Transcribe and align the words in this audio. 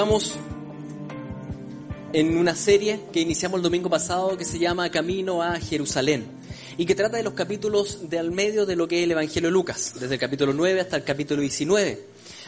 Estamos 0.00 0.32
en 2.14 2.38
una 2.38 2.56
serie 2.56 3.00
que 3.12 3.20
iniciamos 3.20 3.58
el 3.58 3.62
domingo 3.62 3.90
pasado 3.90 4.34
que 4.38 4.46
se 4.46 4.58
llama 4.58 4.90
Camino 4.90 5.42
a 5.42 5.60
Jerusalén 5.60 6.24
y 6.78 6.86
que 6.86 6.94
trata 6.94 7.18
de 7.18 7.22
los 7.22 7.34
capítulos 7.34 8.08
de 8.08 8.18
al 8.18 8.30
medio 8.30 8.64
de 8.64 8.76
lo 8.76 8.88
que 8.88 9.00
es 9.00 9.04
el 9.04 9.10
Evangelio 9.10 9.48
de 9.50 9.52
Lucas, 9.52 9.92
desde 10.00 10.14
el 10.14 10.18
capítulo 10.18 10.54
9 10.54 10.80
hasta 10.80 10.96
el 10.96 11.04
capítulo 11.04 11.42
19. 11.42 12.02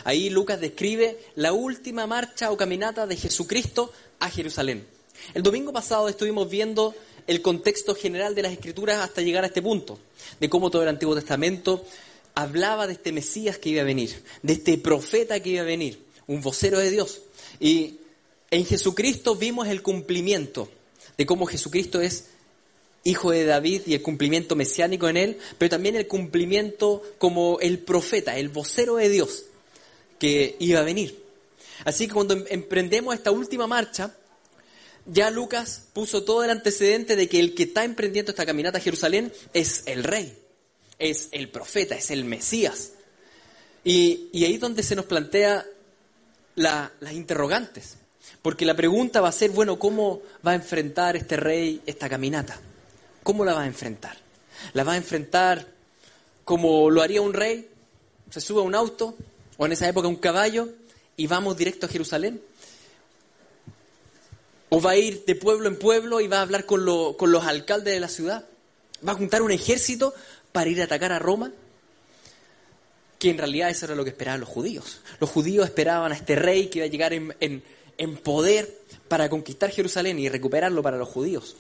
Ahí 0.05 0.31
Lucas 0.31 0.63
describe 0.63 1.19
la 1.35 1.53
última 1.53 2.07
marcha 2.07 2.51
o 2.51 2.57
caminata 2.57 3.07
de 3.07 3.17
Jesucristo 3.17 3.93
a 4.19 4.31
Jerusalén. 4.31 4.87
El 5.35 5.43
domingo 5.43 5.75
pasado 5.75 6.09
estuvimos 6.09 6.49
viendo 6.49 6.95
el 7.27 7.43
contexto 7.43 7.95
general 7.95 8.35
de 8.35 8.45
las 8.45 8.53
Escrituras 8.53 9.01
hasta 9.01 9.21
llegar 9.21 9.45
a 9.45 9.49
este 9.49 9.61
punto, 9.61 9.99
de 10.41 10.49
cómo 10.49 10.71
todo 10.71 10.85
el 10.85 10.89
Antiguo 10.89 11.15
Testamento 11.15 11.85
hablaba 12.35 12.87
de 12.87 12.95
este 12.95 13.13
Mesías 13.13 13.59
que 13.59 13.69
iba 13.69 13.83
a 13.83 13.85
venir, 13.85 14.23
de 14.43 14.55
este 14.55 14.79
profeta 14.79 15.39
que 15.41 15.51
iba 15.51 15.61
a 15.61 15.67
venir, 15.67 16.12
un 16.27 16.41
vocero 16.41 16.79
de 16.79 16.91
Dios. 16.91 17.23
Y 17.61 17.99
en 18.51 18.67
Jesucristo 18.67 19.35
vimos 19.35 19.69
el 19.69 19.83
cumplimiento 19.83 20.69
de 21.17 21.27
cómo 21.27 21.47
Jesucristo 21.47 22.01
es 22.01 22.27
hijo 23.05 23.31
de 23.31 23.45
David 23.45 23.83
y 23.87 23.95
el 23.95 24.03
cumplimiento 24.03 24.55
mesiánico 24.57 25.09
en 25.09 25.17
él, 25.17 25.39
pero 25.59 25.71
también 25.71 25.97
el 25.97 26.07
cumplimiento 26.07 27.03
como 27.19 27.59
el 27.61 27.79
profeta, 27.79 28.39
el 28.39 28.49
vocero 28.49 28.97
de 28.97 29.09
Dios 29.09 29.45
que 30.19 30.57
iba 30.61 30.81
a 30.81 30.85
venir. 30.85 31.21
Así 31.85 32.07
que 32.07 32.15
cuando 32.15 32.35
em- 32.35 32.45
emprendemos 32.49 33.15
esta 33.15 33.31
última 33.31 33.67
marcha, 33.67 34.15
ya 35.07 35.31
Lucas 35.31 35.89
puso 35.93 36.23
todo 36.23 36.45
el 36.45 36.51
antecedente 36.51 37.17
de 37.17 37.29
que 37.29 37.41
el 37.41 37.55
que 37.55 37.65
está 37.65 37.85
emprendiendo 37.85 38.31
esta 38.31 38.47
caminata 38.47 38.79
a 38.79 38.83
Jerusalén 38.83 39.33
es 39.53 39.83
el 39.87 40.05
rey, 40.05 40.39
es 40.99 41.29
el 41.33 41.49
profeta, 41.49 41.97
es 41.97 42.11
el 42.13 42.25
Mesías. 42.25 42.93
Y, 43.85 44.29
y 44.33 44.45
ahí 44.45 44.55
es 44.55 44.61
donde 44.61 44.85
se 44.85 44.95
nos 44.95 45.07
plantea 45.07 45.67
la- 46.57 46.93
las 47.01 47.13
interrogantes. 47.13 47.97
Porque 48.41 48.65
la 48.65 48.75
pregunta 48.75 49.21
va 49.21 49.29
a 49.29 49.33
ser, 49.33 49.51
bueno, 49.51 49.79
¿cómo 49.79 50.21
va 50.47 50.53
a 50.53 50.55
enfrentar 50.55 51.17
este 51.17 51.37
rey 51.37 51.81
esta 51.87 52.09
caminata? 52.09 52.59
¿Cómo 53.23 53.45
la 53.45 53.55
va 53.55 53.63
a 53.63 53.67
enfrentar? 53.67 54.17
¿La 54.75 54.85
va 54.85 54.93
a 54.93 54.97
enfrentar 54.97 55.67
como 56.45 56.91
lo 56.91 57.03
haría 57.03 57.21
un 57.23 57.33
rey? 57.35 57.69
¿Se 58.31 58.41
sube 58.41 58.61
a 58.61 58.65
un 58.65 58.75
auto 58.75 59.17
o 59.57 59.67
en 59.67 59.73
esa 59.73 59.89
época 59.89 60.09
un 60.09 60.17
caballo 60.17 60.69
y 61.17 61.27
vamos 61.27 61.57
directo 61.57 61.87
a 61.87 61.89
Jerusalén? 61.89 62.41
¿O 64.71 64.81
va 64.81 64.93
a 64.93 64.97
ir 64.97 65.25
de 65.27 65.35
pueblo 65.35 65.69
en 65.69 65.79
pueblo 65.79 66.21
y 66.21 66.29
va 66.29 66.39
a 66.39 66.43
hablar 66.43 66.65
con, 66.67 66.85
lo- 66.85 67.17
con 67.17 67.31
los 67.31 67.45
alcaldes 67.45 67.93
de 67.95 68.01
la 68.01 68.09
ciudad? 68.09 68.45
¿Va 69.07 69.13
a 69.13 69.17
juntar 69.17 69.43
un 69.43 69.51
ejército 69.51 70.15
para 70.51 70.71
ir 70.71 70.81
a 70.81 70.85
atacar 70.85 71.13
a 71.13 71.19
Roma? 71.19 71.53
Que 73.23 73.31
en 73.31 73.39
realidad 73.39 73.71
eso 73.71 73.85
era 73.87 73.95
lo 73.95 74.03
que 74.03 74.11
esperaban 74.11 74.41
los 74.41 74.49
judíos. 74.49 74.99
Los 75.21 75.31
judíos 75.31 75.65
esperaban 75.65 76.11
a 76.11 76.17
este 76.17 76.35
rey 76.35 76.67
que 76.67 76.81
iba 76.81 76.87
a 76.87 76.91
llegar 76.91 77.13
en, 77.13 77.33
en- 77.39 77.63
en 77.97 78.17
poder 78.17 78.79
para 79.07 79.29
conquistar 79.29 79.71
Jerusalén 79.71 80.19
y 80.19 80.29
recuperarlo 80.29 80.83
para 80.83 80.97
los 80.97 81.09
judíos. 81.09 81.55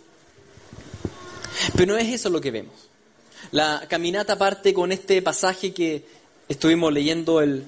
Pero 1.76 1.92
no 1.92 1.98
es 2.00 2.08
eso 2.12 2.30
lo 2.30 2.40
que 2.40 2.50
vemos. 2.50 2.74
La 3.52 3.86
caminata 3.88 4.36
parte 4.36 4.74
con 4.74 4.90
este 4.90 5.22
pasaje 5.22 5.72
que 5.72 6.04
estuvimos 6.48 6.92
leyendo 6.92 7.40
el, 7.40 7.66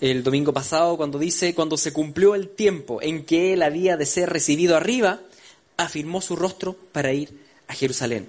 el 0.00 0.24
domingo 0.24 0.52
pasado, 0.52 0.96
cuando 0.96 1.16
dice, 1.20 1.54
cuando 1.54 1.76
se 1.76 1.92
cumplió 1.92 2.34
el 2.34 2.48
tiempo 2.48 3.00
en 3.00 3.24
que 3.24 3.52
él 3.52 3.62
había 3.62 3.96
de 3.96 4.06
ser 4.06 4.28
recibido 4.28 4.76
arriba, 4.76 5.20
afirmó 5.76 6.20
su 6.20 6.34
rostro 6.34 6.74
para 6.90 7.12
ir 7.12 7.30
a 7.68 7.74
Jerusalén. 7.74 8.26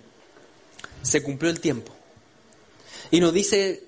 Se 1.01 1.23
cumplió 1.23 1.49
el 1.49 1.59
tiempo. 1.59 1.91
Y 3.09 3.19
nos 3.19 3.33
dice, 3.33 3.86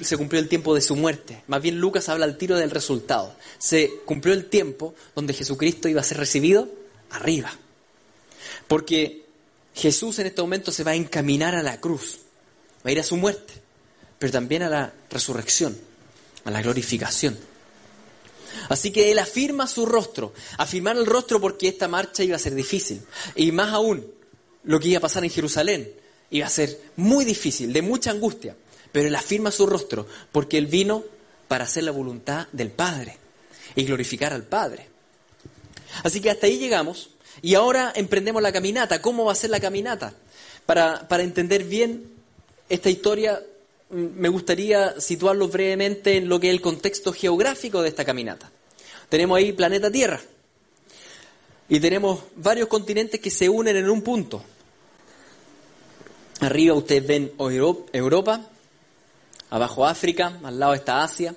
se 0.00 0.16
cumplió 0.16 0.40
el 0.40 0.48
tiempo 0.48 0.74
de 0.74 0.80
su 0.80 0.96
muerte. 0.96 1.42
Más 1.46 1.60
bien 1.60 1.78
Lucas 1.78 2.08
habla 2.08 2.24
al 2.24 2.38
tiro 2.38 2.56
del 2.56 2.70
resultado. 2.70 3.36
Se 3.58 3.90
cumplió 4.04 4.32
el 4.34 4.46
tiempo 4.46 4.94
donde 5.14 5.34
Jesucristo 5.34 5.88
iba 5.88 6.00
a 6.00 6.04
ser 6.04 6.18
recibido 6.18 6.68
arriba. 7.10 7.52
Porque 8.68 9.26
Jesús 9.74 10.18
en 10.18 10.26
este 10.26 10.40
momento 10.40 10.72
se 10.72 10.84
va 10.84 10.92
a 10.92 10.96
encaminar 10.96 11.54
a 11.54 11.62
la 11.62 11.80
cruz. 11.80 12.20
Va 12.84 12.90
a 12.90 12.92
ir 12.92 13.00
a 13.00 13.04
su 13.04 13.16
muerte, 13.16 13.52
pero 14.18 14.32
también 14.32 14.62
a 14.62 14.70
la 14.70 14.94
resurrección, 15.10 15.78
a 16.44 16.50
la 16.50 16.62
glorificación. 16.62 17.36
Así 18.68 18.90
que 18.90 19.12
él 19.12 19.18
afirma 19.18 19.66
su 19.66 19.84
rostro. 19.84 20.32
Afirmar 20.56 20.96
el 20.96 21.06
rostro 21.06 21.40
porque 21.40 21.68
esta 21.68 21.88
marcha 21.88 22.24
iba 22.24 22.36
a 22.36 22.40
ser 22.40 22.54
difícil. 22.54 23.02
Y 23.34 23.52
más 23.52 23.72
aún, 23.72 24.06
lo 24.64 24.80
que 24.80 24.88
iba 24.88 24.98
a 24.98 25.02
pasar 25.02 25.24
en 25.24 25.30
Jerusalén 25.30 25.92
iba 26.30 26.46
a 26.46 26.50
ser 26.50 26.80
muy 26.96 27.24
difícil, 27.24 27.72
de 27.72 27.82
mucha 27.82 28.10
angustia. 28.10 28.56
Pero 28.96 29.08
él 29.08 29.14
afirma 29.14 29.50
su 29.50 29.66
rostro 29.66 30.06
porque 30.32 30.56
él 30.56 30.68
vino 30.68 31.04
para 31.48 31.64
hacer 31.64 31.84
la 31.84 31.90
voluntad 31.90 32.48
del 32.52 32.70
Padre 32.70 33.18
y 33.74 33.84
glorificar 33.84 34.32
al 34.32 34.44
Padre. 34.44 34.88
Así 36.02 36.22
que 36.22 36.30
hasta 36.30 36.46
ahí 36.46 36.56
llegamos 36.56 37.10
y 37.42 37.56
ahora 37.56 37.92
emprendemos 37.94 38.40
la 38.40 38.52
caminata. 38.52 39.02
¿Cómo 39.02 39.26
va 39.26 39.32
a 39.32 39.34
ser 39.34 39.50
la 39.50 39.60
caminata? 39.60 40.14
Para, 40.64 41.06
para 41.08 41.24
entender 41.24 41.64
bien 41.64 42.10
esta 42.70 42.88
historia, 42.88 43.42
mm, 43.90 43.96
me 44.16 44.30
gustaría 44.30 44.98
situarlo 44.98 45.46
brevemente 45.48 46.16
en 46.16 46.30
lo 46.30 46.40
que 46.40 46.48
es 46.48 46.54
el 46.54 46.62
contexto 46.62 47.12
geográfico 47.12 47.82
de 47.82 47.90
esta 47.90 48.02
caminata. 48.06 48.50
Tenemos 49.10 49.36
ahí 49.36 49.52
planeta 49.52 49.90
Tierra 49.90 50.22
y 51.68 51.80
tenemos 51.80 52.20
varios 52.36 52.68
continentes 52.68 53.20
que 53.20 53.30
se 53.30 53.46
unen 53.50 53.76
en 53.76 53.90
un 53.90 54.00
punto. 54.00 54.42
Arriba 56.40 56.72
ustedes 56.72 57.06
ven 57.06 57.32
Euro- 57.38 57.84
Europa, 57.92 58.48
abajo 59.50 59.86
África, 59.86 60.38
al 60.42 60.58
lado 60.58 60.74
está 60.74 61.02
Asia. 61.02 61.34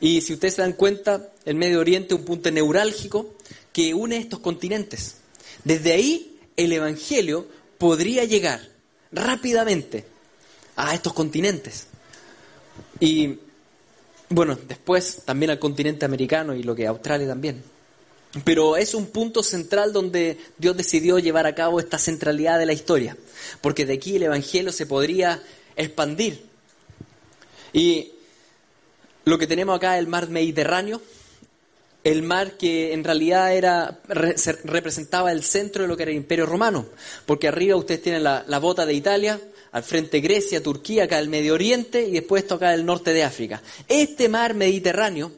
Y 0.00 0.20
si 0.20 0.34
ustedes 0.34 0.54
se 0.54 0.62
dan 0.62 0.74
cuenta, 0.74 1.32
el 1.44 1.56
Medio 1.56 1.80
Oriente 1.80 2.14
es 2.14 2.20
un 2.20 2.26
punto 2.26 2.50
neurálgico 2.50 3.34
que 3.72 3.94
une 3.94 4.16
estos 4.16 4.40
continentes. 4.40 5.16
Desde 5.64 5.92
ahí 5.92 6.38
el 6.56 6.72
Evangelio 6.72 7.46
podría 7.78 8.24
llegar 8.24 8.60
rápidamente 9.12 10.04
a 10.76 10.94
estos 10.94 11.12
continentes. 11.12 11.86
Y 13.00 13.38
bueno, 14.28 14.58
después 14.68 15.22
también 15.24 15.50
al 15.50 15.58
continente 15.58 16.04
americano 16.04 16.54
y 16.54 16.62
lo 16.62 16.74
que 16.74 16.86
Australia 16.86 17.26
también. 17.26 17.62
Pero 18.44 18.76
es 18.76 18.94
un 18.94 19.06
punto 19.06 19.42
central 19.42 19.92
donde 19.92 20.38
Dios 20.58 20.76
decidió 20.76 21.18
llevar 21.18 21.46
a 21.46 21.54
cabo 21.54 21.80
esta 21.80 21.98
centralidad 21.98 22.58
de 22.58 22.66
la 22.66 22.74
historia, 22.74 23.16
porque 23.62 23.86
de 23.86 23.94
aquí 23.94 24.16
el 24.16 24.24
Evangelio 24.24 24.70
se 24.70 24.86
podría 24.86 25.42
expandir. 25.76 26.47
Y 27.72 28.12
lo 29.24 29.38
que 29.38 29.46
tenemos 29.46 29.76
acá 29.76 29.96
es 29.96 30.00
el 30.00 30.08
mar 30.08 30.28
Mediterráneo, 30.28 31.02
el 32.04 32.22
mar 32.22 32.56
que 32.56 32.92
en 32.92 33.04
realidad 33.04 33.54
era 33.54 34.00
re- 34.08 34.38
se- 34.38 34.52
representaba 34.64 35.32
el 35.32 35.42
centro 35.42 35.82
de 35.82 35.88
lo 35.88 35.96
que 35.96 36.04
era 36.04 36.12
el 36.12 36.16
Imperio 36.16 36.46
Romano, 36.46 36.86
porque 37.26 37.48
arriba 37.48 37.76
ustedes 37.76 38.02
tienen 38.02 38.22
la, 38.24 38.44
la 38.46 38.58
bota 38.58 38.86
de 38.86 38.94
Italia, 38.94 39.38
al 39.72 39.82
frente 39.82 40.20
Grecia, 40.20 40.62
Turquía, 40.62 41.04
acá 41.04 41.18
el 41.18 41.28
Medio 41.28 41.52
Oriente 41.54 42.02
y 42.06 42.12
después 42.12 42.42
esto 42.44 42.54
acá 42.54 42.72
el 42.72 42.86
norte 42.86 43.12
de 43.12 43.22
África. 43.24 43.62
Este 43.88 44.28
mar 44.28 44.54
Mediterráneo 44.54 45.30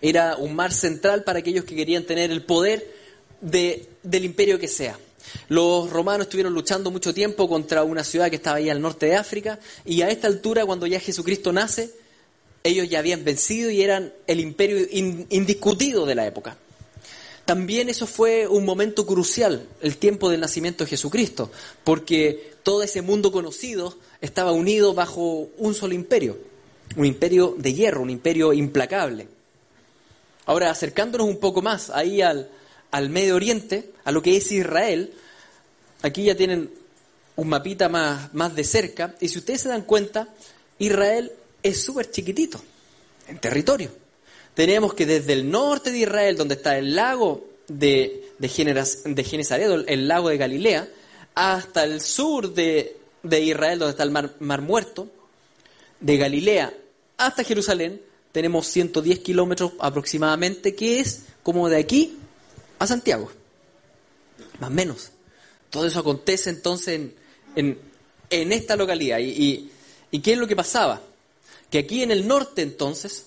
era 0.00 0.36
un 0.36 0.54
mar 0.56 0.72
central 0.72 1.22
para 1.22 1.38
aquellos 1.38 1.64
que 1.64 1.76
querían 1.76 2.02
tener 2.04 2.32
el 2.32 2.42
poder 2.42 2.92
de- 3.40 3.88
del 4.02 4.24
imperio 4.24 4.58
que 4.58 4.66
sea. 4.68 4.98
Los 5.48 5.90
romanos 5.90 6.26
estuvieron 6.26 6.54
luchando 6.54 6.90
mucho 6.90 7.12
tiempo 7.14 7.48
contra 7.48 7.82
una 7.84 8.04
ciudad 8.04 8.30
que 8.30 8.36
estaba 8.36 8.56
ahí 8.56 8.70
al 8.70 8.80
norte 8.80 9.06
de 9.06 9.16
África 9.16 9.58
y 9.84 10.02
a 10.02 10.08
esta 10.10 10.26
altura, 10.26 10.66
cuando 10.66 10.86
ya 10.86 11.00
Jesucristo 11.00 11.52
nace, 11.52 11.90
ellos 12.64 12.88
ya 12.88 13.00
habían 13.00 13.24
vencido 13.24 13.70
y 13.70 13.82
eran 13.82 14.12
el 14.26 14.40
imperio 14.40 14.86
in- 14.90 15.26
indiscutido 15.30 16.06
de 16.06 16.14
la 16.14 16.26
época. 16.26 16.56
También 17.44 17.88
eso 17.88 18.06
fue 18.06 18.46
un 18.46 18.64
momento 18.64 19.04
crucial, 19.04 19.66
el 19.80 19.96
tiempo 19.96 20.30
del 20.30 20.40
nacimiento 20.40 20.84
de 20.84 20.90
Jesucristo, 20.90 21.50
porque 21.82 22.52
todo 22.62 22.84
ese 22.84 23.02
mundo 23.02 23.32
conocido 23.32 23.98
estaba 24.20 24.52
unido 24.52 24.94
bajo 24.94 25.48
un 25.58 25.74
solo 25.74 25.92
imperio, 25.92 26.38
un 26.96 27.04
imperio 27.04 27.56
de 27.58 27.74
hierro, 27.74 28.02
un 28.02 28.10
imperio 28.10 28.52
implacable. 28.52 29.26
Ahora, 30.46 30.70
acercándonos 30.70 31.26
un 31.26 31.38
poco 31.38 31.62
más 31.62 31.90
ahí 31.90 32.22
al, 32.22 32.48
al 32.92 33.08
Medio 33.10 33.34
Oriente, 33.34 33.90
a 34.04 34.12
lo 34.12 34.22
que 34.22 34.36
es 34.36 34.50
Israel, 34.52 35.12
aquí 36.02 36.24
ya 36.24 36.36
tienen 36.36 36.70
un 37.36 37.48
mapita 37.48 37.88
más, 37.88 38.32
más 38.34 38.54
de 38.54 38.64
cerca, 38.64 39.14
y 39.20 39.28
si 39.28 39.38
ustedes 39.38 39.62
se 39.62 39.68
dan 39.68 39.82
cuenta, 39.82 40.28
Israel 40.78 41.32
es 41.62 41.82
súper 41.82 42.10
chiquitito 42.10 42.60
en 43.28 43.38
territorio. 43.38 43.90
Tenemos 44.54 44.94
que 44.94 45.06
desde 45.06 45.32
el 45.32 45.50
norte 45.50 45.90
de 45.90 45.98
Israel, 45.98 46.36
donde 46.36 46.54
está 46.54 46.76
el 46.76 46.94
lago 46.94 47.46
de, 47.68 48.32
de, 48.38 48.48
Genesaret, 48.48 49.84
el 49.86 50.08
lago 50.08 50.28
de 50.28 50.36
Galilea, 50.36 50.88
hasta 51.34 51.84
el 51.84 52.00
sur 52.00 52.52
de, 52.52 52.96
de 53.22 53.40
Israel, 53.40 53.78
donde 53.78 53.92
está 53.92 54.02
el 54.02 54.10
mar, 54.10 54.34
mar 54.40 54.60
Muerto, 54.60 55.08
de 56.00 56.16
Galilea 56.18 56.74
hasta 57.22 57.44
Jerusalén, 57.44 58.02
tenemos 58.32 58.66
110 58.66 59.20
kilómetros 59.20 59.72
aproximadamente, 59.78 60.74
que 60.74 61.00
es 61.00 61.22
como 61.42 61.68
de 61.68 61.78
aquí 61.78 62.16
a 62.78 62.86
Santiago, 62.86 63.30
más 64.62 64.70
menos. 64.70 65.10
Todo 65.70 65.86
eso 65.86 66.00
acontece 66.00 66.50
entonces 66.50 67.10
en, 67.56 67.78
esta 68.30 68.76
localidad. 68.76 69.18
Y, 69.18 69.70
y, 70.10 70.18
qué 70.20 70.32
es 70.32 70.38
lo 70.38 70.46
que 70.46 70.56
pasaba? 70.56 71.02
Que 71.68 71.78
aquí 71.78 72.02
en 72.02 72.12
el 72.12 72.26
norte 72.26 72.62
entonces 72.62 73.26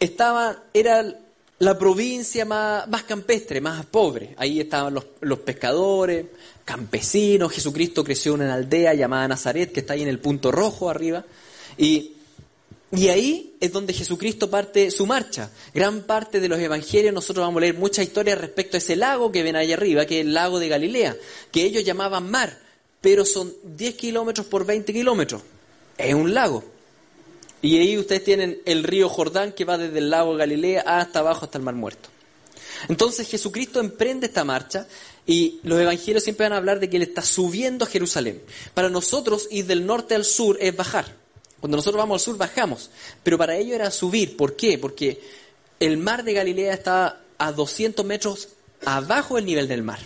estaba, 0.00 0.64
era 0.74 1.16
la 1.60 1.78
provincia 1.78 2.44
más, 2.44 2.88
más 2.88 3.04
campestre, 3.04 3.60
más 3.60 3.86
pobre. 3.86 4.34
Ahí 4.36 4.58
estaban 4.58 4.92
los, 4.92 5.04
los, 5.20 5.38
pescadores, 5.38 6.26
campesinos. 6.64 7.52
Jesucristo 7.52 8.02
creció 8.02 8.34
en 8.34 8.42
una 8.42 8.54
aldea 8.54 8.94
llamada 8.94 9.28
Nazaret, 9.28 9.72
que 9.72 9.80
está 9.80 9.92
ahí 9.92 10.02
en 10.02 10.08
el 10.08 10.18
punto 10.18 10.50
rojo 10.50 10.90
arriba. 10.90 11.24
Y 11.78 12.11
y 12.92 13.08
ahí 13.08 13.56
es 13.58 13.72
donde 13.72 13.94
Jesucristo 13.94 14.50
parte 14.50 14.90
su 14.90 15.06
marcha. 15.06 15.50
Gran 15.72 16.02
parte 16.02 16.40
de 16.40 16.48
los 16.48 16.58
evangelios 16.58 17.14
nosotros 17.14 17.42
vamos 17.46 17.58
a 17.58 17.62
leer 17.62 17.74
muchas 17.74 18.04
historias 18.04 18.38
respecto 18.38 18.76
a 18.76 18.78
ese 18.78 18.96
lago 18.96 19.32
que 19.32 19.42
ven 19.42 19.56
ahí 19.56 19.72
arriba, 19.72 20.04
que 20.04 20.20
es 20.20 20.26
el 20.26 20.34
lago 20.34 20.58
de 20.58 20.68
Galilea, 20.68 21.16
que 21.50 21.64
ellos 21.64 21.84
llamaban 21.84 22.30
mar, 22.30 22.60
pero 23.00 23.24
son 23.24 23.50
10 23.64 23.94
kilómetros 23.94 24.46
por 24.46 24.66
20 24.66 24.92
kilómetros. 24.92 25.40
Es 25.96 26.12
un 26.12 26.34
lago. 26.34 26.64
Y 27.62 27.78
ahí 27.78 27.96
ustedes 27.96 28.24
tienen 28.24 28.60
el 28.66 28.84
río 28.84 29.08
Jordán 29.08 29.52
que 29.52 29.64
va 29.64 29.78
desde 29.78 29.98
el 29.98 30.10
lago 30.10 30.32
de 30.32 30.40
Galilea 30.40 30.82
hasta 30.82 31.20
abajo, 31.20 31.46
hasta 31.46 31.56
el 31.56 31.64
mar 31.64 31.74
muerto. 31.74 32.10
Entonces 32.88 33.26
Jesucristo 33.26 33.80
emprende 33.80 34.26
esta 34.26 34.44
marcha 34.44 34.86
y 35.26 35.60
los 35.62 35.80
evangelios 35.80 36.24
siempre 36.24 36.44
van 36.44 36.52
a 36.52 36.56
hablar 36.58 36.78
de 36.78 36.90
que 36.90 36.98
Él 36.98 37.04
está 37.04 37.22
subiendo 37.22 37.86
a 37.86 37.88
Jerusalén. 37.88 38.42
Para 38.74 38.90
nosotros 38.90 39.48
ir 39.50 39.64
del 39.64 39.86
norte 39.86 40.14
al 40.14 40.26
sur 40.26 40.58
es 40.60 40.76
bajar. 40.76 41.21
Cuando 41.62 41.76
nosotros 41.76 42.00
vamos 42.02 42.20
al 42.20 42.24
sur 42.24 42.36
bajamos, 42.36 42.90
pero 43.22 43.38
para 43.38 43.56
ello 43.56 43.76
era 43.76 43.88
subir. 43.92 44.36
¿Por 44.36 44.56
qué? 44.56 44.78
Porque 44.78 45.22
el 45.78 45.96
mar 45.96 46.24
de 46.24 46.32
Galilea 46.32 46.74
está 46.74 47.20
a 47.38 47.52
200 47.52 48.04
metros 48.04 48.48
abajo 48.84 49.36
del 49.36 49.44
nivel 49.44 49.68
del 49.68 49.84
mar. 49.84 50.00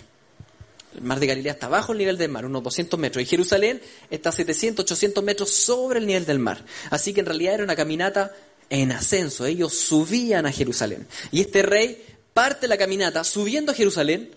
El 0.93 1.01
mar 1.01 1.19
de 1.19 1.25
Galilea 1.25 1.53
está 1.53 1.65
abajo 1.65 1.93
del 1.93 1.97
nivel 1.97 2.15
del 2.19 2.29
mar, 2.29 2.45
unos 2.45 2.61
200 2.61 2.99
metros. 2.99 3.23
Y 3.23 3.25
Jerusalén 3.25 3.81
está 4.11 4.29
a 4.29 4.33
700, 4.33 4.83
800 4.83 5.23
metros 5.23 5.49
sobre 5.49 5.97
el 5.97 6.05
nivel 6.05 6.27
del 6.27 6.37
mar. 6.37 6.63
Así 6.91 7.11
que 7.11 7.21
en 7.21 7.25
realidad 7.25 7.55
era 7.55 7.63
una 7.63 7.75
caminata 7.75 8.35
en 8.69 8.91
ascenso. 8.91 9.47
Ellos 9.47 9.73
subían 9.73 10.45
a 10.45 10.51
Jerusalén. 10.51 11.07
Y 11.31 11.41
este 11.41 11.63
rey 11.63 12.05
parte 12.35 12.67
la 12.67 12.77
caminata 12.77 13.23
subiendo 13.23 13.71
a 13.71 13.75
Jerusalén, 13.75 14.29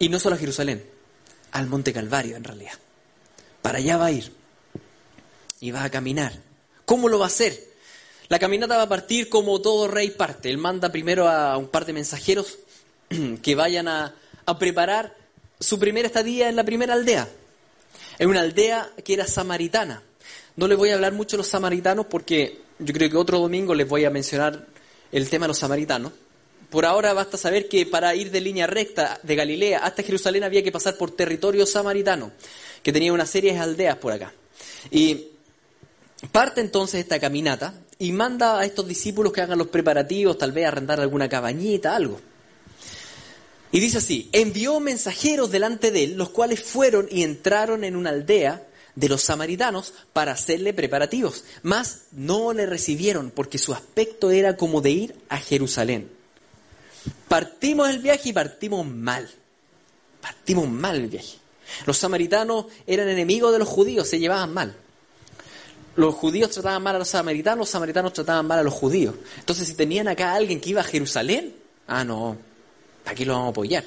y 0.00 0.08
no 0.08 0.18
solo 0.18 0.34
a 0.34 0.38
Jerusalén, 0.40 0.84
al 1.52 1.68
Monte 1.68 1.92
Calvario 1.92 2.34
en 2.34 2.42
realidad. 2.42 2.72
Para 3.62 3.78
allá 3.78 3.98
va 3.98 4.06
a 4.06 4.10
ir 4.10 4.39
y 5.60 5.70
va 5.70 5.84
a 5.84 5.90
caminar. 5.90 6.32
¿Cómo 6.84 7.08
lo 7.08 7.18
va 7.18 7.26
a 7.26 7.28
hacer? 7.28 7.70
La 8.28 8.38
caminata 8.38 8.76
va 8.76 8.84
a 8.84 8.88
partir 8.88 9.28
como 9.28 9.60
todo 9.60 9.88
rey 9.88 10.10
parte. 10.10 10.50
Él 10.50 10.58
manda 10.58 10.90
primero 10.90 11.28
a 11.28 11.56
un 11.56 11.68
par 11.68 11.84
de 11.84 11.92
mensajeros 11.92 12.58
que 13.42 13.54
vayan 13.54 13.88
a, 13.88 14.14
preparar 14.58 15.16
su 15.60 15.78
primera 15.78 16.08
estadía 16.08 16.48
en 16.48 16.56
la 16.56 16.64
primera 16.64 16.94
aldea. 16.94 17.28
En 18.18 18.28
una 18.28 18.40
aldea 18.40 18.90
que 19.04 19.14
era 19.14 19.26
samaritana. 19.26 20.02
No 20.56 20.66
les 20.66 20.76
voy 20.76 20.90
a 20.90 20.94
hablar 20.94 21.12
mucho 21.12 21.36
de 21.36 21.38
los 21.38 21.46
samaritanos 21.46 22.06
porque 22.06 22.60
yo 22.80 22.92
creo 22.92 23.08
que 23.08 23.16
otro 23.16 23.38
domingo 23.38 23.74
les 23.74 23.88
voy 23.88 24.04
a 24.04 24.10
mencionar 24.10 24.66
el 25.12 25.28
tema 25.28 25.44
de 25.44 25.48
los 25.48 25.58
samaritanos. 25.58 26.12
Por 26.68 26.84
ahora 26.84 27.12
basta 27.12 27.36
saber 27.36 27.68
que 27.68 27.86
para 27.86 28.14
ir 28.14 28.30
de 28.30 28.40
línea 28.40 28.66
recta 28.66 29.20
de 29.22 29.36
Galilea 29.36 29.80
hasta 29.80 30.02
Jerusalén 30.02 30.44
había 30.44 30.62
que 30.62 30.72
pasar 30.72 30.96
por 30.96 31.10
territorio 31.12 31.66
samaritano, 31.66 32.32
que 32.82 32.92
tenía 32.92 33.12
una 33.12 33.26
serie 33.26 33.52
de 33.52 33.58
aldeas 33.58 33.96
por 33.96 34.12
acá. 34.12 34.32
Y 34.90 35.28
Parte 36.28 36.60
entonces 36.60 37.00
esta 37.00 37.18
caminata 37.18 37.74
y 37.98 38.12
manda 38.12 38.58
a 38.58 38.64
estos 38.64 38.86
discípulos 38.86 39.32
que 39.32 39.40
hagan 39.40 39.58
los 39.58 39.68
preparativos, 39.68 40.36
tal 40.36 40.52
vez 40.52 40.66
arrendar 40.66 41.00
alguna 41.00 41.28
cabañita, 41.28 41.96
algo. 41.96 42.20
Y 43.72 43.80
dice 43.80 43.98
así, 43.98 44.28
envió 44.32 44.80
mensajeros 44.80 45.50
delante 45.50 45.90
de 45.90 46.04
él, 46.04 46.16
los 46.16 46.30
cuales 46.30 46.62
fueron 46.62 47.08
y 47.10 47.22
entraron 47.22 47.84
en 47.84 47.96
una 47.96 48.10
aldea 48.10 48.66
de 48.96 49.08
los 49.08 49.22
samaritanos 49.22 49.94
para 50.12 50.32
hacerle 50.32 50.74
preparativos, 50.74 51.44
mas 51.62 52.02
no 52.12 52.52
le 52.52 52.66
recibieron 52.66 53.30
porque 53.30 53.58
su 53.58 53.72
aspecto 53.72 54.30
era 54.30 54.56
como 54.56 54.80
de 54.80 54.90
ir 54.90 55.16
a 55.28 55.38
Jerusalén. 55.38 56.10
Partimos 57.28 57.88
el 57.88 58.00
viaje 58.00 58.30
y 58.30 58.32
partimos 58.32 58.86
mal. 58.86 59.30
Partimos 60.20 60.68
mal 60.68 60.96
el 60.96 61.06
viaje. 61.06 61.38
Los 61.86 61.96
samaritanos 61.96 62.66
eran 62.86 63.08
enemigos 63.08 63.52
de 63.52 63.60
los 63.60 63.68
judíos, 63.68 64.08
se 64.08 64.18
llevaban 64.18 64.52
mal 64.52 64.76
los 66.00 66.14
judíos 66.14 66.50
trataban 66.50 66.82
mal 66.82 66.96
a 66.96 66.98
los 66.98 67.08
samaritanos, 67.08 67.58
los 67.58 67.70
samaritanos 67.70 68.12
trataban 68.12 68.46
mal 68.46 68.58
a 68.58 68.62
los 68.62 68.74
judíos. 68.74 69.14
Entonces, 69.38 69.68
si 69.68 69.74
tenían 69.74 70.08
acá 70.08 70.32
a 70.32 70.36
alguien 70.36 70.60
que 70.60 70.70
iba 70.70 70.80
a 70.80 70.84
Jerusalén, 70.84 71.54
ah, 71.86 72.04
no, 72.04 72.36
aquí 73.04 73.24
lo 73.24 73.34
vamos 73.34 73.48
a 73.48 73.50
apoyar. 73.50 73.84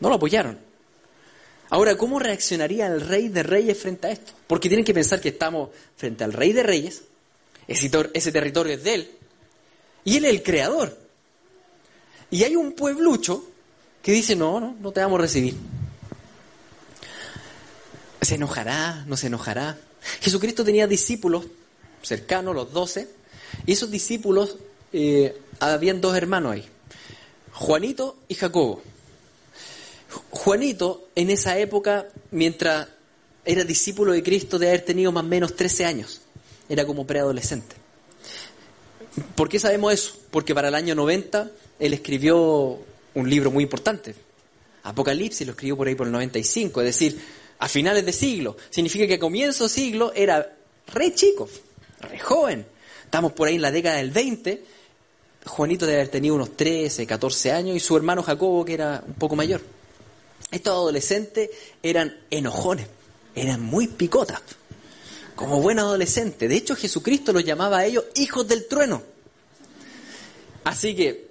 No 0.00 0.08
lo 0.08 0.16
apoyaron. 0.16 0.58
Ahora, 1.70 1.96
¿cómo 1.96 2.18
reaccionaría 2.18 2.86
el 2.86 3.00
rey 3.00 3.28
de 3.28 3.42
reyes 3.42 3.78
frente 3.78 4.08
a 4.08 4.10
esto? 4.10 4.32
Porque 4.46 4.68
tienen 4.68 4.84
que 4.84 4.92
pensar 4.92 5.20
que 5.20 5.30
estamos 5.30 5.70
frente 5.96 6.24
al 6.24 6.32
rey 6.32 6.52
de 6.52 6.62
reyes, 6.62 7.02
ese, 7.68 7.90
ese 8.12 8.32
territorio 8.32 8.74
es 8.74 8.82
de 8.82 8.94
él, 8.94 9.10
y 10.04 10.16
él 10.16 10.24
es 10.24 10.30
el 10.32 10.42
creador. 10.42 10.98
Y 12.30 12.44
hay 12.44 12.56
un 12.56 12.72
pueblucho 12.72 13.44
que 14.02 14.12
dice, 14.12 14.34
no, 14.34 14.58
no, 14.58 14.76
no 14.80 14.90
te 14.90 15.00
vamos 15.00 15.18
a 15.18 15.22
recibir. 15.22 15.54
¿Se 18.20 18.34
enojará? 18.36 19.04
¿No 19.06 19.16
se 19.16 19.28
enojará? 19.28 19.78
Jesucristo 20.20 20.64
tenía 20.64 20.86
discípulos 20.86 21.46
cercanos, 22.02 22.54
los 22.54 22.72
doce, 22.72 23.08
y 23.66 23.72
esos 23.72 23.90
discípulos, 23.90 24.56
eh, 24.92 25.36
habían 25.60 26.00
dos 26.00 26.16
hermanos 26.16 26.52
ahí, 26.52 26.64
Juanito 27.52 28.16
y 28.28 28.34
Jacobo. 28.34 28.82
Juanito, 30.30 31.08
en 31.14 31.30
esa 31.30 31.58
época, 31.58 32.06
mientras 32.30 32.88
era 33.44 33.64
discípulo 33.64 34.12
de 34.12 34.22
Cristo, 34.22 34.58
de 34.58 34.68
haber 34.68 34.84
tenido 34.84 35.12
más 35.12 35.24
o 35.24 35.28
menos 35.28 35.56
13 35.56 35.84
años, 35.84 36.20
era 36.68 36.84
como 36.86 37.06
preadolescente. 37.06 37.76
¿Por 39.34 39.48
qué 39.48 39.58
sabemos 39.58 39.92
eso? 39.92 40.16
Porque 40.30 40.54
para 40.54 40.68
el 40.68 40.74
año 40.74 40.94
90 40.94 41.50
él 41.78 41.94
escribió 41.94 42.78
un 43.14 43.30
libro 43.30 43.50
muy 43.50 43.64
importante, 43.64 44.14
Apocalipsis, 44.84 45.46
lo 45.46 45.52
escribió 45.52 45.76
por 45.76 45.86
ahí 45.86 45.94
por 45.94 46.06
el 46.06 46.12
95, 46.12 46.80
es 46.80 46.86
decir, 46.86 47.20
a 47.62 47.68
finales 47.68 48.04
de 48.04 48.12
siglo. 48.12 48.56
Significa 48.70 49.06
que 49.06 49.14
a 49.14 49.18
comienzo 49.20 49.64
de 49.64 49.70
siglo 49.70 50.12
era 50.16 50.56
re 50.88 51.14
chico, 51.14 51.48
re 52.00 52.18
joven. 52.18 52.66
Estamos 53.04 53.32
por 53.32 53.46
ahí 53.46 53.54
en 53.54 53.62
la 53.62 53.70
década 53.70 53.98
del 53.98 54.10
20. 54.10 54.64
Juanito 55.46 55.86
debe 55.86 56.00
haber 56.00 56.10
tenido 56.10 56.34
unos 56.34 56.56
13, 56.56 57.06
14 57.06 57.52
años 57.52 57.76
y 57.76 57.80
su 57.80 57.96
hermano 57.96 58.24
Jacobo, 58.24 58.64
que 58.64 58.74
era 58.74 59.04
un 59.06 59.14
poco 59.14 59.36
mayor. 59.36 59.60
Estos 60.50 60.72
adolescentes 60.72 61.50
eran 61.84 62.18
enojones, 62.30 62.88
eran 63.32 63.60
muy 63.60 63.86
picotas, 63.86 64.42
como 65.36 65.60
buenos 65.60 65.84
adolescentes. 65.84 66.48
De 66.48 66.56
hecho, 66.56 66.74
Jesucristo 66.74 67.32
los 67.32 67.44
llamaba 67.44 67.78
a 67.78 67.86
ellos 67.86 68.06
hijos 68.16 68.48
del 68.48 68.66
trueno. 68.66 69.04
Así 70.64 70.96
que 70.96 71.28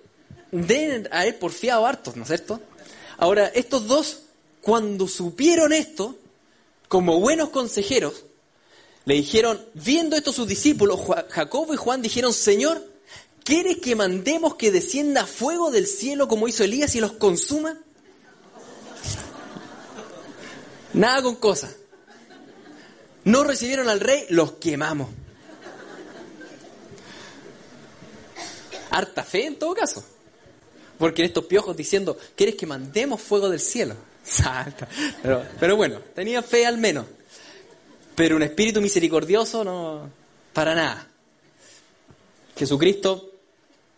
deben 0.50 1.10
haber 1.12 1.38
porfiado 1.40 1.86
hartos, 1.86 2.16
¿no 2.16 2.24
es 2.24 2.30
cierto? 2.30 2.62
Ahora, 3.18 3.48
estos 3.48 3.86
dos, 3.86 4.22
cuando 4.62 5.10
supieron 5.10 5.74
esto, 5.74 6.16
como 6.91 7.21
buenos 7.21 7.51
consejeros, 7.51 8.25
le 9.05 9.13
dijeron, 9.13 9.65
viendo 9.74 10.17
esto 10.17 10.33
sus 10.33 10.45
discípulos, 10.45 11.00
Jacobo 11.29 11.74
y 11.74 11.77
Juan 11.77 12.01
dijeron, 12.01 12.33
Señor, 12.33 12.86
¿quieres 13.45 13.77
que 13.77 13.95
mandemos 13.95 14.55
que 14.55 14.71
descienda 14.71 15.25
fuego 15.25 15.71
del 15.71 15.88
cielo 15.88 16.27
como 16.27 16.50
hizo 16.50 16.65
Elías 16.65 16.93
y 16.95 17.00
los 17.00 17.13
consuma? 17.13 17.79
Nada 20.91 21.21
con 21.21 21.36
cosa. 21.36 21.74
No 23.24 23.45
recibieron 23.45 23.88
al 23.88 24.01
rey, 24.01 24.25
los 24.27 24.51
quemamos. 24.53 25.07
Harta 28.89 29.24
fe 29.24 29.45
en 29.45 29.57
todo 29.57 29.74
caso. 29.75 30.03
Porque 30.98 31.21
en 31.21 31.27
estos 31.29 31.45
piojos 31.45 31.77
diciendo, 31.77 32.17
¿quieres 32.36 32.55
que 32.55 32.65
mandemos 32.67 33.21
fuego 33.21 33.50
del 33.50 33.62
cielo? 33.62 34.11
Pero, 35.22 35.46
pero 35.60 35.75
bueno, 35.75 36.00
tenía 36.13 36.42
fe 36.42 36.66
al 36.66 36.78
menos. 36.78 37.06
Pero 38.16 38.36
un 38.36 38.44
espíritu 38.44 38.82
misericordioso 38.82 39.63
no, 39.63 40.10
para 40.54 40.75
nada. 40.75 41.08
Jesucristo 42.56 43.32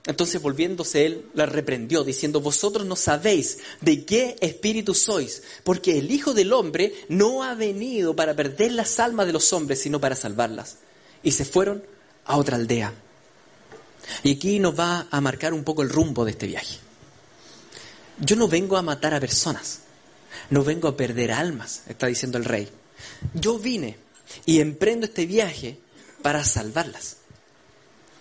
Entonces 0.06 0.42
volviéndose 0.42 1.06
él, 1.06 1.26
la 1.34 1.46
reprendió, 1.46 2.04
diciendo, 2.04 2.42
vosotros 2.42 2.86
no 2.86 2.96
sabéis 2.96 3.60
de 3.80 4.04
qué 4.04 4.36
espíritu 4.42 4.94
sois, 4.94 5.44
porque 5.64 5.98
el 5.98 6.12
Hijo 6.12 6.34
del 6.34 6.52
Hombre 6.52 6.94
no 7.08 7.44
ha 7.44 7.56
venido 7.56 8.14
para 8.16 8.36
perder 8.36 8.74
las 8.74 9.00
almas 9.00 9.28
de 9.28 9.34
los 9.34 9.54
hombres, 9.54 9.80
sino 9.80 10.02
para 10.02 10.16
salvarlas. 10.16 10.78
Y 11.24 11.32
se 11.32 11.46
fueron 11.46 11.84
a 12.26 12.38
otra 12.38 12.58
aldea. 12.58 12.94
Y 14.24 14.36
aquí 14.36 14.60
nos 14.60 14.78
va 14.78 15.08
a 15.10 15.22
marcar 15.22 15.54
un 15.54 15.64
poco 15.64 15.82
el 15.82 15.90
rumbo 15.90 16.26
de 16.26 16.32
este 16.32 16.48
viaje. 16.48 16.80
Yo 18.20 18.36
no 18.36 18.50
vengo 18.50 18.76
a 18.76 18.82
matar 18.82 19.14
a 19.14 19.22
personas, 19.22 19.83
no 20.50 20.64
vengo 20.64 20.88
a 20.88 20.98
perder 20.98 21.32
almas, 21.32 21.84
está 21.88 22.08
diciendo 22.08 22.38
el 22.38 22.46
rey. 22.46 22.70
Yo 23.34 23.60
vine 23.60 23.98
y 24.46 24.60
emprendo 24.60 25.06
este 25.06 25.26
viaje 25.26 25.78
para 26.22 26.44
salvarlas. 26.44 27.18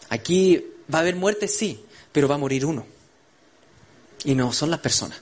Aquí 0.09 0.67
va 0.93 0.99
a 0.99 1.03
haber 1.03 1.17
muerte, 1.17 1.49
sí, 1.49 1.85
pero 2.13 2.29
va 2.29 2.35
a 2.35 2.39
morir 2.39 2.67
uno. 2.67 2.87
Y 4.25 4.35
no 4.35 4.53
son 4.53 4.71
las 4.71 4.81
personas. 4.81 5.21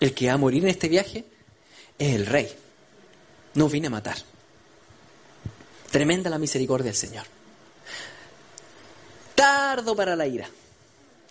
El 0.00 0.12
que 0.12 0.26
va 0.26 0.34
a 0.34 0.38
morir 0.38 0.64
en 0.64 0.70
este 0.70 0.88
viaje 0.88 1.24
es 1.98 2.14
el 2.14 2.26
rey. 2.26 2.52
No 3.54 3.68
vine 3.68 3.86
a 3.86 3.90
matar. 3.90 4.16
Tremenda 5.90 6.28
la 6.28 6.38
misericordia 6.38 6.86
del 6.86 6.96
Señor. 6.96 7.24
Tardo 9.34 9.94
para 9.94 10.16
la 10.16 10.26
ira. 10.26 10.48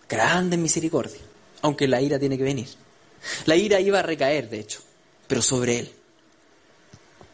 Grande 0.08 0.56
misericordia. 0.56 1.20
Aunque 1.62 1.86
la 1.86 2.00
ira 2.00 2.18
tiene 2.18 2.38
que 2.38 2.44
venir. 2.44 2.68
La 3.46 3.56
ira 3.56 3.80
iba 3.80 3.98
a 3.98 4.02
recaer, 4.02 4.48
de 4.48 4.60
hecho, 4.60 4.80
pero 5.26 5.42
sobre 5.42 5.78
Él. 5.80 5.92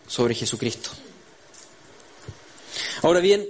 Sobre 0.06 0.35
Jesucristo. 0.35 0.90
Ahora 3.02 3.20
bien, 3.20 3.49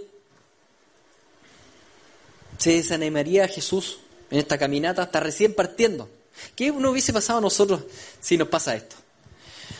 se 2.59 2.73
desanimaría 2.73 3.49
Jesús 3.49 3.99
en 4.31 4.39
esta 4.39 4.59
caminata 4.59 5.03
hasta 5.03 5.21
recién 5.21 5.55
partiendo. 5.55 6.09
¿Qué 6.55 6.71
no 6.71 6.91
hubiese 6.91 7.13
pasado 7.13 7.39
a 7.39 7.43
nosotros 7.43 7.83
si 8.21 8.37
nos 8.37 8.49
pasa 8.49 8.75
esto? 8.75 8.97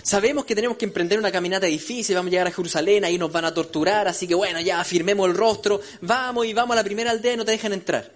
Sabemos 0.03 0.45
que 0.45 0.55
tenemos 0.55 0.77
que 0.77 0.87
emprender 0.87 1.19
una 1.19 1.31
caminata 1.31 1.67
difícil, 1.67 2.15
vamos 2.15 2.29
a 2.29 2.33
llegar 2.33 2.47
a 2.47 2.53
Jerusalén, 2.53 3.05
ahí 3.05 3.19
nos 3.19 3.31
van 3.31 3.45
a 3.45 3.53
torturar, 3.53 4.09
así 4.09 4.27
que 4.27 4.35
bueno, 4.35 4.61
ya 4.61 4.81
afirmemos 4.81 5.29
el 5.29 5.37
rostro, 5.37 5.81
vamos 6.01 6.47
y 6.47 6.55
vamos 6.55 6.75
a 6.75 6.77
la 6.77 6.85
primera 6.85 7.11
aldea 7.11 7.35
y 7.35 7.37
no 7.37 7.45
te 7.45 7.53
dejan 7.53 7.73
entrar. 7.73 8.11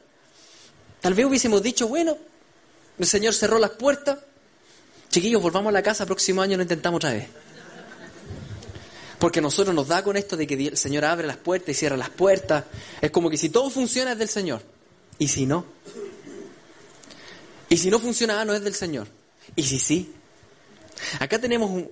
Tal 1.01 1.13
vez 1.13 1.27
hubiésemos 1.27 1.63
dicho, 1.63 1.87
bueno, 1.87 2.17
el 2.99 3.07
Señor 3.07 3.35
cerró 3.35 3.59
las 3.59 3.73
puertas, 3.73 4.19
chiquillos, 5.15 5.41
volvamos 5.41 5.71
a 5.71 5.73
la 5.73 5.83
casa, 5.83 6.05
próximo 6.07 6.43
año 6.43 6.57
lo 6.57 6.65
intentamos 6.65 6.97
otra 6.99 7.13
vez. 7.13 7.29
Porque 9.21 9.41
nosotros 9.41 9.73
nos 9.73 9.87
da 9.87 10.03
con 10.03 10.17
esto 10.17 10.37
de 10.37 10.45
que 10.45 10.55
el 10.55 10.77
Señor 10.77 11.05
abre 11.05 11.25
las 11.25 11.37
puertas 11.37 11.69
y 11.71 11.75
cierra 11.75 11.97
las 11.97 12.11
puertas. 12.11 12.65
Es 13.01 13.13
como 13.13 13.31
que 13.31 13.37
si 13.37 13.49
todo 13.49 13.71
funciona 13.71 14.13
es 14.13 14.19
del 14.19 14.29
Señor. 14.29 14.63
¿Y 15.19 15.29
si 15.29 15.47
no? 15.47 15.67
¿Y 17.69 17.77
si 17.77 17.91
no 17.91 18.01
funciona, 18.01 18.45
no 18.45 18.55
es 18.55 18.63
del 18.63 18.75
Señor? 18.75 19.07
¿Y 19.55 19.63
si 19.63 19.79
sí? 19.79 20.13
Acá 21.21 21.39
tenemos 21.39 21.85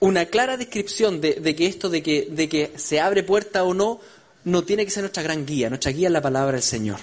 una 0.00 0.26
clara 0.26 0.56
descripción 0.56 1.20
de, 1.20 1.54
que 1.54 1.66
esto 1.66 1.88
de 1.88 2.02
que 2.02 2.72
se 2.76 2.98
abre 2.98 3.22
puerta 3.22 3.62
o 3.62 3.72
no, 3.72 4.00
no 4.44 4.64
tiene 4.64 4.84
que 4.84 4.90
ser 4.90 5.04
nuestra 5.04 5.22
gran 5.22 5.46
guía. 5.46 5.68
Nuestra 5.68 5.92
guía 5.92 6.08
es 6.08 6.12
la 6.12 6.22
palabra 6.22 6.54
del 6.54 6.62
Señor. 6.62 6.98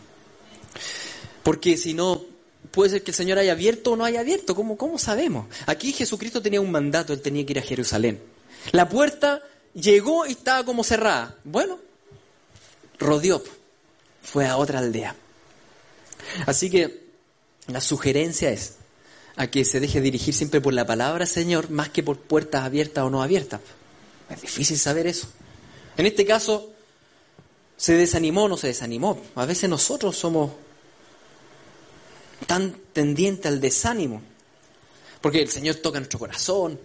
Porque 1.44 1.78
si 1.78 1.94
no, 1.94 2.35
puede 2.72 2.92
ser 2.92 3.04
que 3.04 3.12
el 3.12 3.16
Señor 3.16 3.38
haya 3.38 3.54
abierto 3.54 3.92
o 3.92 3.96
no 3.96 4.06
haya 4.06 4.20
abierto. 4.20 4.56
¿Cómo, 4.56 4.78
¿Cómo 4.78 4.98
sabemos? 4.98 5.48
Aquí 5.66 5.94
Jesucristo 5.94 6.42
tenía 6.42 6.62
un 6.62 6.72
mandato, 6.72 7.14
él 7.14 7.22
tenía 7.22 7.46
que 7.46 7.54
ir 7.54 7.60
a 7.60 7.64
Jerusalén. 7.64 8.22
La 8.72 8.90
puerta 8.90 9.42
llegó 9.74 10.26
y 10.26 10.32
estaba 10.32 10.64
como 10.64 10.84
cerrada. 10.84 11.36
Bueno, 11.44 11.80
rodeó, 12.98 13.44
fue 14.24 14.46
a 14.46 14.58
otra 14.58 14.80
aldea. 14.80 15.16
Así 16.46 16.70
que 16.70 17.06
la 17.68 17.82
sugerencia 17.82 18.52
es 18.52 18.76
a 19.36 19.48
que 19.48 19.66
se 19.66 19.80
deje 19.80 20.02
dirigir 20.02 20.34
siempre 20.34 20.62
por 20.62 20.74
la 20.74 20.86
palabra 20.86 21.26
Señor 21.26 21.70
más 21.70 21.90
que 21.90 22.04
por 22.04 22.18
puertas 22.20 22.64
abiertas 22.64 23.04
o 23.04 23.10
no 23.10 23.22
abiertas. 23.22 23.62
Es 24.30 24.42
difícil 24.42 24.78
saber 24.78 25.08
eso. 25.08 25.28
En 25.98 26.06
este 26.06 26.26
caso, 26.26 26.72
¿se 27.78 27.94
desanimó 27.94 28.46
o 28.46 28.50
no 28.50 28.58
se 28.58 28.68
desanimó? 28.68 29.22
A 29.36 29.46
veces 29.46 29.70
nosotros 29.70 30.18
somos 30.18 30.52
tan 32.48 32.76
tendientes 32.94 33.46
al 33.46 33.60
desánimo, 33.60 34.22
porque 35.22 35.42
el 35.42 35.50
Señor 35.50 35.76
toca 35.76 36.00
nuestro 36.00 36.20
corazón, 36.20 36.80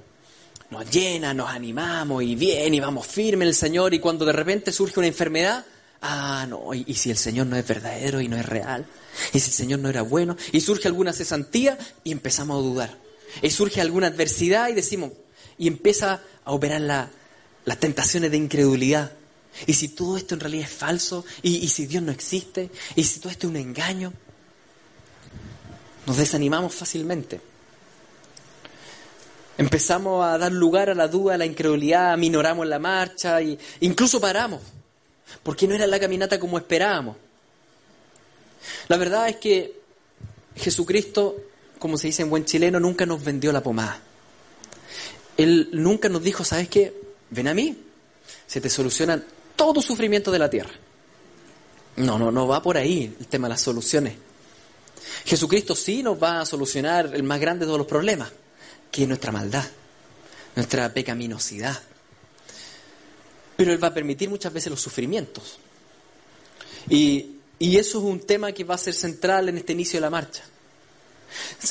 nos 0.70 0.90
llena, 0.90 1.34
nos 1.34 1.50
animamos 1.50 2.22
y 2.22 2.34
bien, 2.36 2.72
y 2.72 2.80
vamos 2.80 3.06
firme 3.06 3.44
el 3.44 3.54
Señor, 3.54 3.92
y 3.92 3.98
cuando 3.98 4.24
de 4.24 4.32
repente 4.32 4.72
surge 4.72 5.00
una 5.00 5.08
enfermedad, 5.08 5.66
ah, 6.02 6.46
no, 6.48 6.72
y, 6.72 6.94
si 6.94 7.10
el 7.10 7.16
Señor 7.16 7.48
no 7.48 7.56
es 7.56 7.66
verdadero 7.66 8.20
y 8.20 8.28
no 8.28 8.36
es 8.36 8.46
real, 8.46 8.86
y 9.32 9.40
si 9.40 9.50
el 9.50 9.56
Señor 9.56 9.80
no 9.80 9.88
era 9.88 10.02
bueno, 10.02 10.36
y 10.52 10.60
surge 10.60 10.88
alguna 10.88 11.12
cesantía 11.12 11.76
y 12.04 12.12
empezamos 12.12 12.58
a 12.58 12.66
dudar, 12.66 12.98
y 13.42 13.50
surge 13.50 13.80
alguna 13.80 14.06
adversidad 14.06 14.68
y 14.68 14.74
decimos, 14.74 15.12
y 15.58 15.66
empieza 15.66 16.22
a 16.44 16.52
operar 16.52 16.80
las 17.64 17.80
tentaciones 17.80 18.30
de 18.30 18.38
incredulidad. 18.38 19.12
Y 19.66 19.74
si 19.74 19.88
todo 19.88 20.16
esto 20.16 20.34
en 20.34 20.40
realidad 20.40 20.66
es 20.66 20.74
falso, 20.74 21.24
y 21.42 21.68
si 21.68 21.86
Dios 21.86 22.02
no 22.02 22.12
existe, 22.12 22.70
y 22.94 23.04
si 23.04 23.18
todo 23.18 23.30
esto 23.30 23.48
es 23.48 23.50
un 23.50 23.56
engaño, 23.56 24.12
nos 26.10 26.16
desanimamos 26.16 26.74
fácilmente. 26.74 27.40
Empezamos 29.56 30.26
a 30.26 30.38
dar 30.38 30.50
lugar 30.50 30.90
a 30.90 30.94
la 30.96 31.06
duda, 31.06 31.34
a 31.34 31.38
la 31.38 31.46
incredulidad, 31.46 32.18
minoramos 32.18 32.66
la 32.66 32.80
marcha 32.80 33.40
e 33.40 33.56
incluso 33.78 34.20
paramos, 34.20 34.60
porque 35.44 35.68
no 35.68 35.74
era 35.76 35.86
la 35.86 36.00
caminata 36.00 36.40
como 36.40 36.58
esperábamos. 36.58 37.16
La 38.88 38.96
verdad 38.96 39.28
es 39.28 39.36
que 39.36 39.80
Jesucristo, 40.56 41.36
como 41.78 41.96
se 41.96 42.08
dice 42.08 42.22
en 42.22 42.30
buen 42.30 42.44
chileno, 42.44 42.80
nunca 42.80 43.06
nos 43.06 43.22
vendió 43.22 43.52
la 43.52 43.62
pomada. 43.62 44.00
Él 45.36 45.68
nunca 45.72 46.08
nos 46.08 46.24
dijo, 46.24 46.42
¿sabes 46.42 46.68
qué? 46.68 46.92
Ven 47.30 47.46
a 47.46 47.54
mí, 47.54 47.84
se 48.48 48.60
te 48.60 48.68
solucionan 48.68 49.24
todo 49.54 49.80
sufrimiento 49.80 50.32
de 50.32 50.40
la 50.40 50.50
tierra. 50.50 50.72
No, 51.94 52.18
no, 52.18 52.32
no 52.32 52.48
va 52.48 52.60
por 52.60 52.76
ahí 52.76 53.14
el 53.16 53.28
tema 53.28 53.46
de 53.46 53.50
las 53.50 53.60
soluciones. 53.60 54.29
Jesucristo 55.24 55.74
sí 55.74 56.02
nos 56.02 56.22
va 56.22 56.40
a 56.40 56.46
solucionar 56.46 57.10
el 57.14 57.22
más 57.22 57.40
grande 57.40 57.64
de 57.64 57.66
todos 57.66 57.78
los 57.78 57.86
problemas, 57.86 58.30
que 58.90 59.02
es 59.02 59.08
nuestra 59.08 59.32
maldad, 59.32 59.64
nuestra 60.56 60.92
pecaminosidad. 60.92 61.80
Pero 63.56 63.72
Él 63.72 63.82
va 63.82 63.88
a 63.88 63.94
permitir 63.94 64.28
muchas 64.30 64.52
veces 64.52 64.70
los 64.70 64.80
sufrimientos. 64.80 65.58
Y, 66.88 67.36
eso 67.58 67.98
es 67.98 68.04
un 68.04 68.20
tema 68.20 68.52
que 68.52 68.64
va 68.64 68.74
a 68.76 68.78
ser 68.78 68.94
central 68.94 69.50
en 69.50 69.58
este 69.58 69.74
inicio 69.74 69.98
de 69.98 70.00
la 70.00 70.08
marcha. 70.08 70.42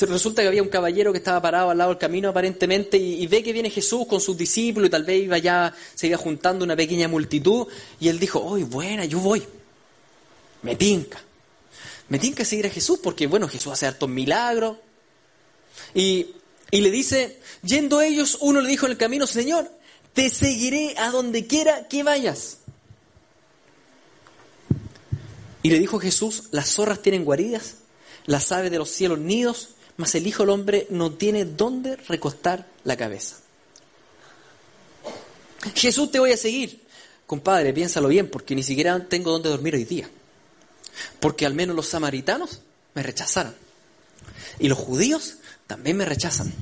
Resulta 0.02 0.40
que 0.40 0.48
había 0.48 0.62
un 0.62 0.68
caballero 0.68 1.10
que 1.10 1.18
estaba 1.18 1.42
parado 1.42 1.68
al 1.70 1.78
lado 1.78 1.90
del 1.90 1.98
camino 1.98 2.28
aparentemente 2.28 2.96
y, 2.96 3.26
ve 3.26 3.42
que 3.42 3.52
viene 3.52 3.70
Jesús 3.70 4.06
con 4.06 4.20
sus 4.20 4.36
discípulos 4.36 4.86
y 4.86 4.90
tal 4.90 5.02
vez 5.02 5.24
iba 5.24 5.36
ya, 5.38 5.74
se 5.94 6.06
iba 6.06 6.16
juntando 6.16 6.64
una 6.64 6.76
pequeña 6.76 7.08
multitud 7.08 7.66
y 7.98 8.08
él 8.08 8.20
dijo, 8.20 8.54
¡ay, 8.54 8.62
buena, 8.62 9.04
yo 9.04 9.18
voy! 9.18 9.42
Me 10.62 10.76
tinca. 10.76 11.20
Me 12.10 12.18
tinca 12.18 12.44
seguir 12.44 12.66
a 12.66 12.70
Jesús 12.70 13.00
porque, 13.02 13.26
bueno, 13.26 13.48
Jesús 13.48 13.72
hace 13.72 13.86
hartos 13.86 14.08
milagros. 14.08 14.76
Y 15.94 16.34
y 16.70 16.80
le 16.82 16.90
dice, 16.90 17.38
yendo 17.62 18.00
ellos, 18.00 18.38
uno 18.40 18.60
le 18.60 18.68
dijo 18.68 18.86
en 18.86 18.92
el 18.92 18.98
camino, 18.98 19.26
Señor, 19.26 19.70
te 20.12 20.30
seguiré 20.30 20.94
a 20.98 21.10
donde 21.10 21.46
quiera 21.46 21.88
que 21.88 22.02
vayas. 22.02 22.58
Y 25.62 25.70
le 25.70 25.78
dijo 25.78 25.98
Jesús, 25.98 26.44
las 26.52 26.70
zorras 26.70 27.02
tienen 27.02 27.24
guaridas, 27.24 27.76
las 28.26 28.52
aves 28.52 28.70
de 28.70 28.78
los 28.78 28.88
cielos 28.88 29.18
nidos, 29.18 29.70
mas 29.96 30.14
el 30.14 30.26
Hijo 30.26 30.44
del 30.44 30.50
Hombre 30.50 30.86
no 30.90 31.12
tiene 31.12 31.44
dónde 31.44 31.96
recostar 31.96 32.66
la 32.84 32.96
cabeza. 32.96 33.36
Jesús, 35.74 36.10
te 36.10 36.20
voy 36.20 36.32
a 36.32 36.36
seguir. 36.36 36.82
Compadre, 37.26 37.72
piénsalo 37.74 38.08
bien, 38.08 38.30
porque 38.30 38.54
ni 38.54 38.62
siquiera 38.62 39.06
tengo 39.06 39.32
dónde 39.32 39.50
dormir 39.50 39.74
hoy 39.74 39.84
día. 39.84 40.08
Porque 41.18 41.46
al 41.46 41.54
menos 41.54 41.76
los 41.76 41.88
samaritanos 41.88 42.60
me 42.94 43.02
rechazaron. 43.02 43.54
Y 44.58 44.68
los 44.68 44.78
judíos 44.78 45.36
también 45.66 45.96
me 45.96 46.04
rechazan. 46.04 46.52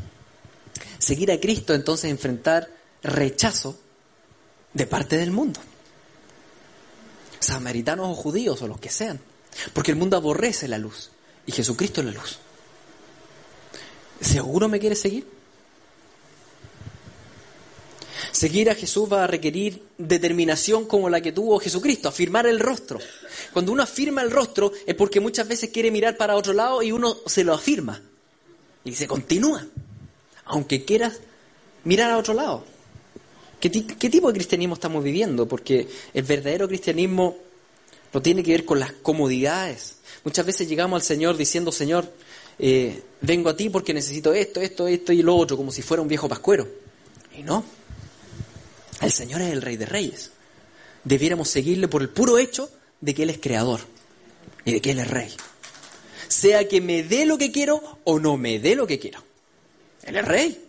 Seguir 0.99 1.33
a 1.33 1.41
Cristo 1.41 1.75
entonces 1.75 2.11
enfrentar 2.11 2.69
rechazo 3.03 3.79
de 4.75 4.87
parte 4.87 5.17
del 5.17 5.31
mundo. 5.31 5.61
Samaritanos 7.41 8.09
o 8.09 8.15
judíos 8.15 8.61
o 8.63 8.69
los 8.69 8.81
que 8.81 8.91
sean. 8.91 9.21
Porque 9.73 9.93
el 9.93 9.97
mundo 9.97 10.17
aborrece 10.17 10.69
la 10.69 10.79
luz 10.79 11.11
y 11.47 11.53
Jesucristo 11.53 12.01
es 12.01 12.07
la 12.07 12.13
luz. 12.13 12.39
¿Seguro 14.21 14.69
me 14.69 14.79
quiere 14.79 14.97
seguir? 14.97 15.27
Seguir 18.39 18.71
a 18.71 18.77
Jesús 18.77 19.13
va 19.13 19.25
a 19.25 19.27
requerir 19.27 19.83
determinación 19.99 20.85
como 20.85 21.11
la 21.11 21.21
que 21.21 21.33
tuvo 21.33 21.59
Jesucristo, 21.59 22.09
afirmar 22.09 22.47
el 22.47 22.61
rostro. 22.61 23.01
Cuando 23.53 23.73
uno 23.73 23.83
afirma 23.83 24.23
el 24.23 24.31
rostro 24.31 24.71
es 24.87 24.95
porque 24.95 25.19
muchas 25.19 25.49
veces 25.49 25.71
quiere 25.71 25.91
mirar 25.91 26.17
para 26.17 26.37
otro 26.37 26.53
lado 26.53 26.81
y 26.81 26.93
uno 26.93 27.17
se 27.27 27.43
lo 27.43 27.53
afirma. 27.53 28.01
Y 28.85 28.93
se 28.93 29.09
continúa, 29.09 29.67
aunque 30.45 30.85
quieras 30.85 31.15
mirar 31.83 32.13
a 32.13 32.17
otro 32.17 32.33
lado. 32.33 32.65
¿Qué, 33.59 33.71
tipo 33.71 34.29
de 34.29 34.35
cristianismo 34.35 34.75
estamos 34.75 35.03
viviendo? 35.03 35.49
Porque 35.49 35.89
el 36.15 36.23
verdadero 36.23 36.69
cristianismo 36.69 37.37
no 38.15 38.23
tiene 38.23 38.45
que 38.45 38.53
ver 38.53 38.65
con 38.65 38.79
las 38.79 38.93
comodidades. 38.93 39.97
Muchas 40.23 40.47
veces 40.47 40.69
llegamos 40.69 41.03
al 41.03 41.05
Señor 41.05 41.37
diciendo, 41.37 41.73
Señor, 41.73 42.09
eh, 42.61 43.03
vengo 43.21 43.51
a 43.51 43.57
ti 43.57 43.69
porque 43.69 43.93
necesito 43.93 44.33
esto, 44.33 44.61
esto, 44.61 44.87
esto 44.87 45.13
y 45.13 45.23
lo 45.23 45.35
otro, 45.35 45.57
como 45.57 45.73
si 45.73 45.83
fuera 45.83 46.01
un 46.01 46.09
viejo 46.09 46.29
pascuero. 46.29 46.69
Y 47.37 47.43
no. 47.43 47.65
El 49.01 49.13
Señor 49.13 49.41
es 49.43 49.53
el 49.53 49.63
Rey 49.63 49.77
de 49.77 49.87
Reyes. 49.87 50.31
Debiéramos 51.05 51.49
seguirle 51.49 51.89
por 51.89 52.03
el 52.03 52.09
puro 52.09 52.39
hecho 52.39 52.71
de 53.01 53.15
que 53.15 53.23
Él 53.23 53.31
es 53.31 53.39
creador 53.39 53.81
y 54.65 54.73
de 54.73 54.81
que 54.81 54.91
Él 54.91 54.99
es 54.99 55.09
Rey. 55.09 55.35
Sea 56.27 56.69
que 56.69 56.81
me 56.81 57.03
dé 57.03 57.25
lo 57.25 57.39
que 57.39 57.53
quiero 57.53 57.99
o 58.05 58.19
no 58.19 58.37
me 58.37 58.59
dé 58.59 58.75
lo 58.75 58.87
que 58.87 58.99
quiero. 58.99 59.23
Él 60.03 60.17
es 60.17 60.25
Rey. 60.25 60.65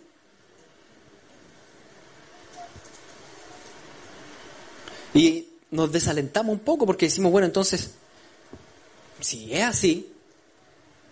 Y 5.12 5.48
nos 5.70 5.90
desalentamos 5.90 6.52
un 6.52 6.60
poco 6.60 6.86
porque 6.86 7.06
decimos, 7.06 7.32
bueno, 7.32 7.46
entonces, 7.46 7.90
si 9.20 9.52
es 9.52 9.62
así, 9.62 10.12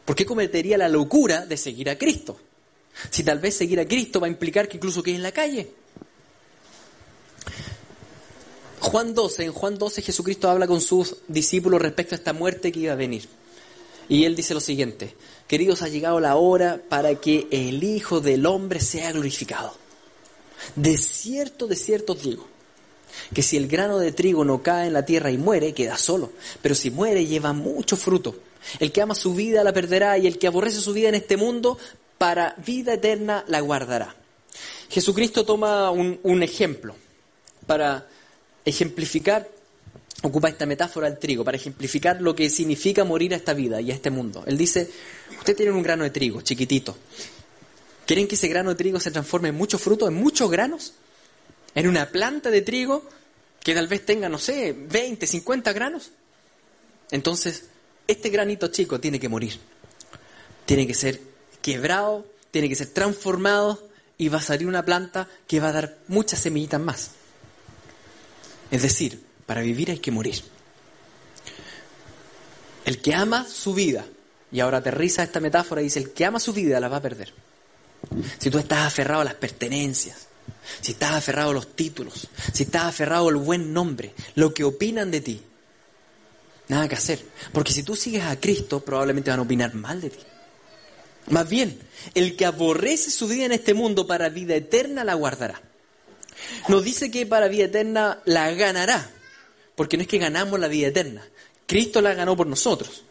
¿por 0.05 0.15
qué 0.15 0.25
cometería 0.25 0.79
la 0.79 0.89
locura 0.89 1.45
de 1.47 1.57
seguir 1.57 1.91
a 1.91 1.99
Cristo? 1.99 2.41
Si 3.11 3.23
tal 3.23 3.39
vez 3.39 3.57
seguir 3.57 3.81
a 3.81 3.87
Cristo 3.87 4.21
va 4.21 4.27
a 4.27 4.31
implicar 4.31 4.69
que 4.69 4.77
incluso 4.77 5.03
quede 5.03 5.17
en 5.17 5.23
la 5.23 5.33
calle. 5.33 5.71
Juan 8.81 9.15
12, 9.15 9.45
en 9.45 9.53
Juan 9.53 9.79
12 9.79 10.03
Jesucristo 10.03 10.49
habla 10.49 10.67
con 10.67 10.81
sus 10.81 11.17
discípulos 11.27 11.83
respecto 11.83 12.15
a 12.15 12.19
esta 12.19 12.33
muerte 12.33 12.73
que 12.73 12.81
iba 12.81 12.93
a 12.93 12.97
venir. 12.97 13.29
Y 14.09 14.25
él 14.25 14.37
dice 14.37 14.55
lo 14.55 14.61
siguiente, 14.61 15.15
queridos, 15.47 15.83
ha 15.83 15.89
llegado 15.89 16.19
la 16.21 16.37
hora 16.37 16.81
para 16.89 17.15
que 17.17 17.47
el 17.51 17.85
Hijo 17.85 18.21
del 18.21 18.47
Hombre 18.47 18.81
sea 18.81 19.13
glorificado. 19.13 19.75
De 20.77 20.97
cierto, 20.97 21.67
de 21.67 21.77
cierto 21.77 22.15
digo, 22.15 22.47
que 23.35 23.43
si 23.43 23.57
el 23.57 23.69
grano 23.69 23.99
de 23.99 24.13
trigo 24.13 24.45
no 24.45 24.63
cae 24.63 24.87
en 24.87 24.95
la 24.95 25.05
tierra 25.05 25.31
y 25.31 25.39
muere, 25.39 25.75
queda 25.75 25.99
solo, 25.99 26.33
pero 26.63 26.75
si 26.75 26.91
muere 26.91 27.27
lleva 27.27 27.53
mucho 27.53 27.97
fruto. 27.97 28.37
El 28.81 28.93
que 28.93 29.03
ama 29.03 29.15
su 29.15 29.35
vida 29.35 29.63
la 29.63 29.73
perderá 29.73 30.17
y 30.19 30.27
el 30.27 30.39
que 30.39 30.47
aborrece 30.47 30.81
su 30.81 30.93
vida 30.93 31.09
en 31.09 31.15
este 31.15 31.37
mundo, 31.37 31.79
para 32.17 32.55
vida 32.65 32.95
eterna 32.95 33.45
la 33.47 33.61
guardará. 33.61 34.15
Jesucristo 34.89 35.45
toma 35.45 35.91
un, 35.91 36.19
un 36.23 36.43
ejemplo 36.43 36.95
para 37.67 38.09
ejemplificar, 38.69 39.49
ocupa 40.23 40.49
esta 40.49 40.67
metáfora 40.67 41.09
del 41.09 41.19
trigo, 41.19 41.45
para 41.45 41.57
ejemplificar 41.57 42.21
lo 42.21 42.35
que 42.35 42.51
significa 42.51 43.05
morir 43.05 43.35
a 43.35 43.37
esta 43.37 43.55
vida 43.55 43.81
y 43.81 43.91
a 43.91 43.95
este 43.95 44.11
mundo. 44.11 44.45
Él 44.47 44.59
dice, 44.59 44.91
usted 45.39 45.57
tiene 45.57 45.73
un 45.73 45.83
grano 45.83 46.05
de 46.05 46.11
trigo 46.11 46.43
chiquitito. 46.43 46.97
¿Quieren 48.07 48.27
que 48.27 48.37
ese 48.37 48.49
grano 48.49 48.71
de 48.71 48.77
trigo 48.77 48.99
se 49.01 49.11
transforme 49.11 49.51
en 49.51 49.55
mucho 49.55 49.79
fruto, 49.79 50.09
en 50.09 50.15
muchos 50.15 50.51
granos? 50.51 50.95
en 51.75 51.87
una 51.87 52.09
planta 52.09 52.51
de 52.51 52.63
trigo 52.63 53.05
que 53.63 53.75
tal 53.75 53.87
vez 53.89 54.05
tenga, 54.05 54.29
no 54.29 54.39
sé, 54.39 54.73
20, 54.77 55.27
50 55.27 55.73
granos. 55.73 56.11
Entonces, 57.11 57.67
este 58.07 58.31
granito 58.31 58.69
chico 58.69 58.99
tiene 58.99 59.21
que 59.21 59.29
morir. 59.29 59.59
Tiene 60.65 60.87
que 60.87 60.95
ser 60.95 61.21
quebrado, 61.63 62.27
tiene 62.51 62.69
que 62.69 62.75
ser 62.75 62.89
transformado 62.89 63.89
y 64.17 64.29
va 64.29 64.39
a 64.39 64.43
salir 64.43 64.67
una 64.67 64.85
planta 64.85 65.29
que 65.47 65.61
va 65.61 65.69
a 65.69 65.73
dar 65.73 65.99
muchas 66.09 66.41
semillitas 66.41 66.81
más. 66.81 67.11
Es 68.71 68.83
decir, 68.83 69.23
para 69.47 69.63
vivir 69.63 69.91
hay 69.91 69.99
que 69.99 70.11
morir. 70.11 70.43
El 72.85 73.01
que 73.01 73.15
ama 73.15 73.47
su 73.47 73.75
vida, 73.75 74.07
y 74.51 74.61
ahora 74.61 74.79
aterriza 74.79 75.23
esta 75.23 75.41
metáfora 75.41 75.81
y 75.81 75.85
dice, 75.85 75.99
el 75.99 76.13
que 76.13 76.25
ama 76.25 76.41
su 76.41 76.53
vida 76.53 76.81
la 76.81 76.89
va 76.89 76.99
a 76.99 77.03
perder. 77.03 77.33
Si 78.39 78.51
tú 78.51 78.59
estás 78.59 78.87
aferrado 78.87 79.23
a 79.23 79.25
las 79.25 79.35
pertenencias, 79.35 80.29
si 80.81 80.93
estás 80.93 81.13
aferrado 81.13 81.51
a 81.51 81.55
los 81.55 81.75
títulos, 81.75 82.29
si 82.53 82.63
estás 82.63 82.85
aferrado 82.85 83.29
al 83.29 83.37
buen 83.37 83.73
nombre, 83.73 84.15
lo 84.35 84.55
que 84.55 84.65
opinan 84.65 85.11
de 85.11 85.21
ti, 85.21 85.43
nada 86.69 86.89
que 86.89 86.95
hacer. 86.95 87.25
Porque 87.53 87.73
si 87.73 87.83
tú 87.83 87.97
sigues 87.97 88.25
a 88.25 88.39
Cristo, 88.39 88.81
probablemente 88.81 89.31
van 89.31 89.41
a 89.41 89.43
opinar 89.43 89.75
mal 89.75 90.01
de 90.01 90.11
ti. 90.11 90.21
Más 91.31 91.49
bien, 91.49 91.79
el 92.15 92.37
que 92.37 92.47
aborrece 92.47 93.11
su 93.11 93.29
vida 93.29 93.45
en 93.45 93.53
este 93.53 93.75
mundo 93.75 94.07
para 94.07 94.31
vida 94.31 94.55
eterna 94.55 95.05
la 95.05 95.15
guardará. 95.15 95.61
Nos 96.69 96.85
dice 96.85 97.11
que 97.11 97.27
para 97.27 97.49
vida 97.49 97.65
eterna 97.65 98.21
la 98.25 98.51
ganará, 98.53 99.11
porque 99.75 99.97
no 99.97 100.03
es 100.03 100.09
que 100.09 100.19
ganamos 100.19 100.59
la 100.59 100.69
vida 100.69 100.89
eterna, 100.89 101.27
Cristo 101.67 102.01
la 102.01 102.15
ganó 102.15 102.37
por 102.37 102.47
nosotros. 102.47 103.05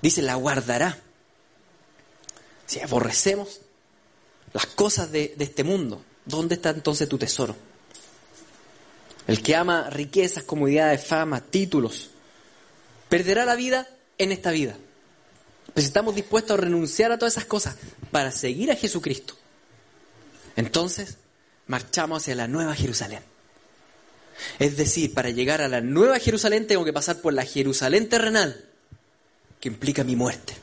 Dice, 0.00 0.22
la 0.22 0.34
guardará. 0.36 0.98
Si 2.66 2.80
aborrecemos 2.80 3.60
las 4.52 4.66
cosas 4.66 5.10
de, 5.12 5.34
este 5.38 5.64
mundo, 5.64 6.02
¿dónde 6.24 6.54
está 6.54 6.70
entonces 6.70 7.08
tu 7.08 7.18
tesoro? 7.18 7.56
El 9.26 9.42
que 9.42 9.54
ama 9.54 9.90
riquezas, 9.90 10.44
comodidades, 10.44 11.04
fama, 11.04 11.40
títulos, 11.40 12.10
perderá 13.08 13.44
la 13.44 13.54
vida 13.54 13.88
en 14.16 14.32
esta 14.32 14.50
vida. 14.50 14.76
Pues 15.74 15.84
estamos 15.84 16.14
dispuestos 16.14 16.56
a 16.56 16.60
renunciar 16.60 17.12
a 17.12 17.18
todas 17.18 17.34
esas 17.34 17.44
cosas 17.44 17.76
para 18.10 18.32
seguir 18.32 18.70
a 18.70 18.76
Jesucristo. 18.76 19.34
Entonces, 20.56 21.18
marchamos 21.68 22.22
hacia 22.22 22.34
la 22.34 22.48
nueva 22.48 22.74
Jerusalén. 22.74 23.22
Es 24.58 24.76
decir, 24.76 25.14
para 25.14 25.30
llegar 25.30 25.62
a 25.62 25.68
la 25.68 25.80
nueva 25.80 26.18
Jerusalén 26.18 26.66
tengo 26.66 26.84
que 26.84 26.92
pasar 26.92 27.20
por 27.20 27.32
la 27.32 27.44
Jerusalén 27.44 28.08
terrenal, 28.08 28.64
que 29.60 29.68
implica 29.68 30.04
mi 30.04 30.16
muerte. 30.16 30.54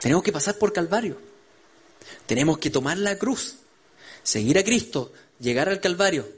Tenemos 0.00 0.22
que 0.22 0.32
pasar 0.32 0.56
por 0.56 0.72
Calvario. 0.72 1.20
Tenemos 2.26 2.58
que 2.58 2.70
tomar 2.70 2.98
la 2.98 3.16
cruz 3.16 3.56
seguir 4.22 4.58
a 4.58 4.64
Cristo, 4.64 5.12
llegar 5.40 5.68
al 5.68 5.80
Calvario, 5.80 6.28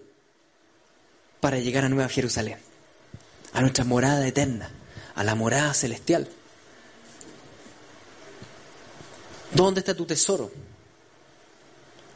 para 1.40 1.59
llegar 1.59 1.85
a 1.85 1.88
Nueva 1.88 2.09
Jerusalén, 2.09 2.59
a 3.52 3.61
nuestra 3.61 3.85
morada 3.85 4.26
eterna, 4.26 4.70
a 5.14 5.24
la 5.24 5.35
morada 5.35 5.74
celestial. 5.74 6.28
¿Dónde 9.52 9.80
está 9.80 9.94
tu 9.94 10.06
tesoro? 10.06 10.52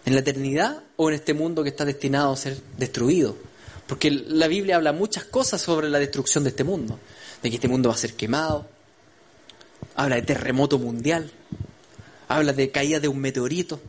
¿En 0.04 0.14
la 0.14 0.20
eternidad 0.20 0.82
o 0.96 1.08
en 1.08 1.14
este 1.16 1.34
mundo 1.34 1.62
que 1.62 1.70
está 1.70 1.84
destinado 1.84 2.32
a 2.32 2.36
ser 2.36 2.58
destruido? 2.76 3.36
Porque 3.86 4.10
la 4.10 4.48
Biblia 4.48 4.76
habla 4.76 4.92
muchas 4.92 5.24
cosas 5.24 5.60
sobre 5.60 5.88
la 5.88 5.98
destrucción 5.98 6.44
de 6.44 6.50
este 6.50 6.64
mundo, 6.64 6.98
de 7.42 7.50
que 7.50 7.56
este 7.56 7.68
mundo 7.68 7.88
va 7.88 7.94
a 7.94 7.98
ser 7.98 8.14
quemado, 8.14 8.66
habla 9.94 10.16
de 10.16 10.22
terremoto 10.22 10.78
mundial, 10.78 11.30
habla 12.28 12.52
de 12.52 12.70
caída 12.70 13.00
de 13.00 13.08
un 13.08 13.18
meteorito, 13.18 13.80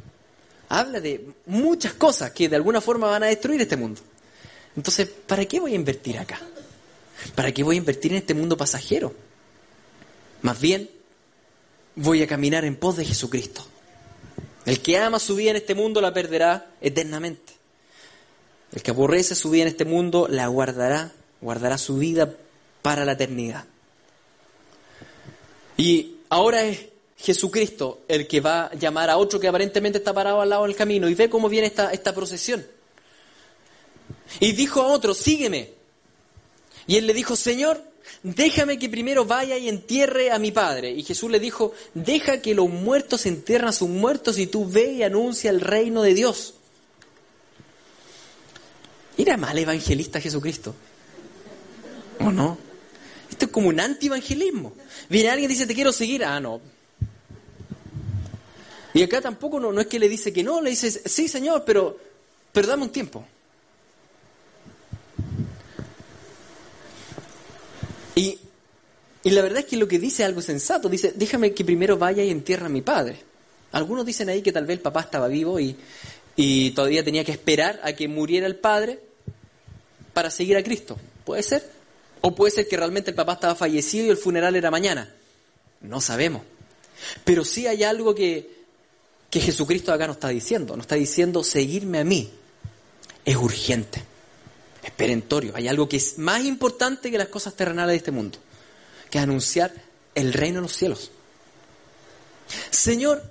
habla 0.70 1.00
de 1.00 1.34
muchas 1.46 1.94
cosas 1.94 2.32
que 2.32 2.50
de 2.50 2.56
alguna 2.56 2.82
forma 2.82 3.08
van 3.08 3.24
a 3.24 3.28
destruir 3.28 3.62
este 3.62 3.78
mundo. 3.78 4.02
Entonces, 4.76 5.08
¿para 5.08 5.46
qué 5.46 5.60
voy 5.60 5.72
a 5.72 5.76
invertir 5.76 6.18
acá? 6.18 6.40
¿Para 7.34 7.52
qué 7.54 7.64
voy 7.64 7.76
a 7.76 7.80
invertir 7.80 8.12
en 8.12 8.18
este 8.18 8.34
mundo 8.34 8.58
pasajero? 8.58 9.14
Más 10.42 10.60
bien, 10.60 10.90
voy 11.96 12.22
a 12.22 12.28
caminar 12.28 12.66
en 12.66 12.76
pos 12.76 12.98
de 12.98 13.06
Jesucristo. 13.06 13.66
El 14.66 14.82
que 14.82 14.98
ama 14.98 15.20
su 15.20 15.36
vida 15.36 15.52
en 15.52 15.58
este 15.58 15.76
mundo 15.76 16.02
la 16.02 16.14
perderá 16.14 16.72
eternamente. 16.82 17.54
El 18.74 18.82
que 18.82 18.92
aborrece 18.92 19.36
su 19.36 19.50
vida 19.52 19.64
en 19.64 19.68
este 19.70 19.86
mundo 19.86 20.28
la 20.30 20.48
guardará, 20.48 21.12
guardará 21.40 21.78
su 21.78 21.98
vida 21.98 22.34
para 22.82 23.06
la 23.06 23.14
eternidad. 23.14 23.66
Y 25.78 26.18
ahora 26.30 26.64
es 26.64 26.88
Jesucristo 27.18 28.02
el 28.08 28.28
que 28.28 28.42
va 28.42 28.66
a 28.66 28.76
llamar 28.76 29.10
a 29.10 29.18
otro 29.18 29.40
que 29.40 29.48
aparentemente 29.48 30.00
está 30.00 30.14
parado 30.14 30.42
al 30.42 30.50
lado 30.50 30.64
del 30.64 30.76
camino 30.76 31.08
y 31.10 31.16
ve 31.16 31.30
cómo 31.30 31.48
viene 31.48 31.68
esta, 31.68 31.92
esta 31.92 32.14
procesión. 32.14 32.66
Y 34.40 34.52
dijo 34.54 34.82
a 34.82 34.88
otro, 34.88 35.14
sígueme. 35.14 35.72
Y 36.88 36.98
él 36.98 37.08
le 37.08 37.14
dijo, 37.14 37.36
Señor, 37.36 37.82
déjame 38.24 38.80
que 38.80 38.90
primero 38.90 39.26
vaya 39.26 39.58
y 39.58 39.70
entierre 39.70 40.32
a 40.32 40.40
mi 40.40 40.52
padre. 40.52 40.92
Y 40.92 41.04
Jesús 41.04 41.30
le 41.30 41.40
dijo, 41.40 41.74
deja 41.94 42.42
que 42.42 42.56
los 42.56 42.70
muertos 42.70 43.26
entierren 43.26 43.70
a 43.70 43.74
sus 43.74 43.90
muertos 43.90 44.38
y 44.38 44.48
tú 44.48 44.70
ve 44.70 44.94
y 44.94 45.04
anuncia 45.04 45.50
el 45.50 45.62
reino 45.62 46.02
de 46.02 46.14
Dios. 46.14 46.56
¿Era 49.18 49.38
mal 49.38 49.58
evangelista 49.58 50.20
Jesucristo? 50.20 50.76
¿O 52.20 52.32
no? 52.32 52.58
Esto 53.30 53.46
es 53.46 53.52
como 53.52 53.70
un 53.70 53.80
anti-evangelismo. 53.80 54.74
Viene 55.10 55.30
alguien 55.30 55.50
y 55.50 55.54
dice, 55.54 55.68
te 55.68 55.76
quiero 55.76 55.94
seguir. 55.94 56.24
Ah, 56.24 56.40
no, 56.40 56.62
y 58.96 59.04
acá 59.04 59.20
tampoco 59.20 59.60
no, 59.60 59.78
es 59.78 59.88
que 59.88 60.00
le 60.00 60.08
dice 60.08 60.32
que 60.32 60.42
no, 60.42 60.62
le 60.62 60.70
dice, 60.70 60.90
sí 60.90 61.28
Señor, 61.28 61.64
pero, 61.66 62.00
pero 62.54 62.66
dame 62.66 62.84
un 62.84 62.92
tiempo. 62.92 63.28
Y, 68.16 68.40
la 69.24 69.42
verdad 69.42 69.60
es 69.60 69.66
que 69.66 69.78
lo 69.78 69.88
que 69.88 70.00
dice 70.00 70.24
es 70.24 70.30
algo 70.30 70.42
sensato. 70.42 70.90
Dice, 70.90 71.14
déjame 71.16 71.54
que 71.54 71.66
primero 71.66 71.98
vaya 71.98 72.24
y 72.24 72.30
entierra 72.30 72.68
a 72.68 72.70
mi 72.70 72.82
padre. 72.82 73.18
Algunos 73.72 74.06
dicen 74.06 74.30
ahí 74.30 74.42
que 74.42 74.52
tal 74.52 74.66
vez 74.66 74.78
el 74.78 74.82
papá 74.82 75.02
estaba 75.02 75.28
vivo 75.28 75.60
y, 75.60 75.76
y 76.36 76.72
todavía 76.72 77.04
tenía 77.04 77.24
que 77.24 77.32
esperar 77.32 77.80
a 77.84 77.94
que 77.94 78.08
muriera 78.08 78.48
el 78.48 78.56
padre 78.56 79.00
para 80.14 80.32
seguir 80.32 80.56
a 80.58 80.64
Cristo. 80.64 80.98
¿Puede 81.26 81.44
ser? 81.44 81.70
O 82.22 82.34
puede 82.34 82.52
ser 82.52 82.68
que 82.68 82.78
realmente 82.78 83.10
el 83.12 83.16
papá 83.16 83.34
estaba 83.34 83.56
fallecido 83.56 84.06
y 84.06 84.10
el 84.10 84.18
funeral 84.18 84.56
era 84.56 84.72
mañana. 84.72 85.14
No 85.82 86.00
sabemos. 86.02 86.44
Pero 87.24 87.44
sí 87.44 87.68
hay 87.68 87.84
algo 87.84 88.16
que, 88.16 88.50
que 89.30 89.40
Jesucristo 89.40 89.92
acá 89.92 90.08
nos 90.08 90.18
está 90.18 90.30
diciendo. 90.30 90.76
Nos 90.76 90.86
está 90.86 90.96
diciendo, 90.96 91.44
seguirme 91.44 92.00
a 92.00 92.04
mí 92.04 92.32
es 93.26 93.36
urgente. 93.36 94.04
Es 94.86 94.92
perentorio. 94.92 95.54
Hay 95.56 95.68
algo 95.68 95.90
que 95.90 95.98
es 95.98 96.18
más 96.20 96.44
importante 96.46 97.10
que 97.10 97.18
las 97.18 97.30
cosas 97.30 97.56
terrenales 97.56 97.94
de 97.94 97.98
este 97.98 98.12
mundo, 98.12 98.38
que 99.10 99.18
es 99.18 99.24
anunciar 99.24 99.74
el 100.14 100.32
reino 100.32 100.58
de 100.58 100.62
los 100.62 100.74
cielos. 100.74 101.12
Señor, 102.70 103.24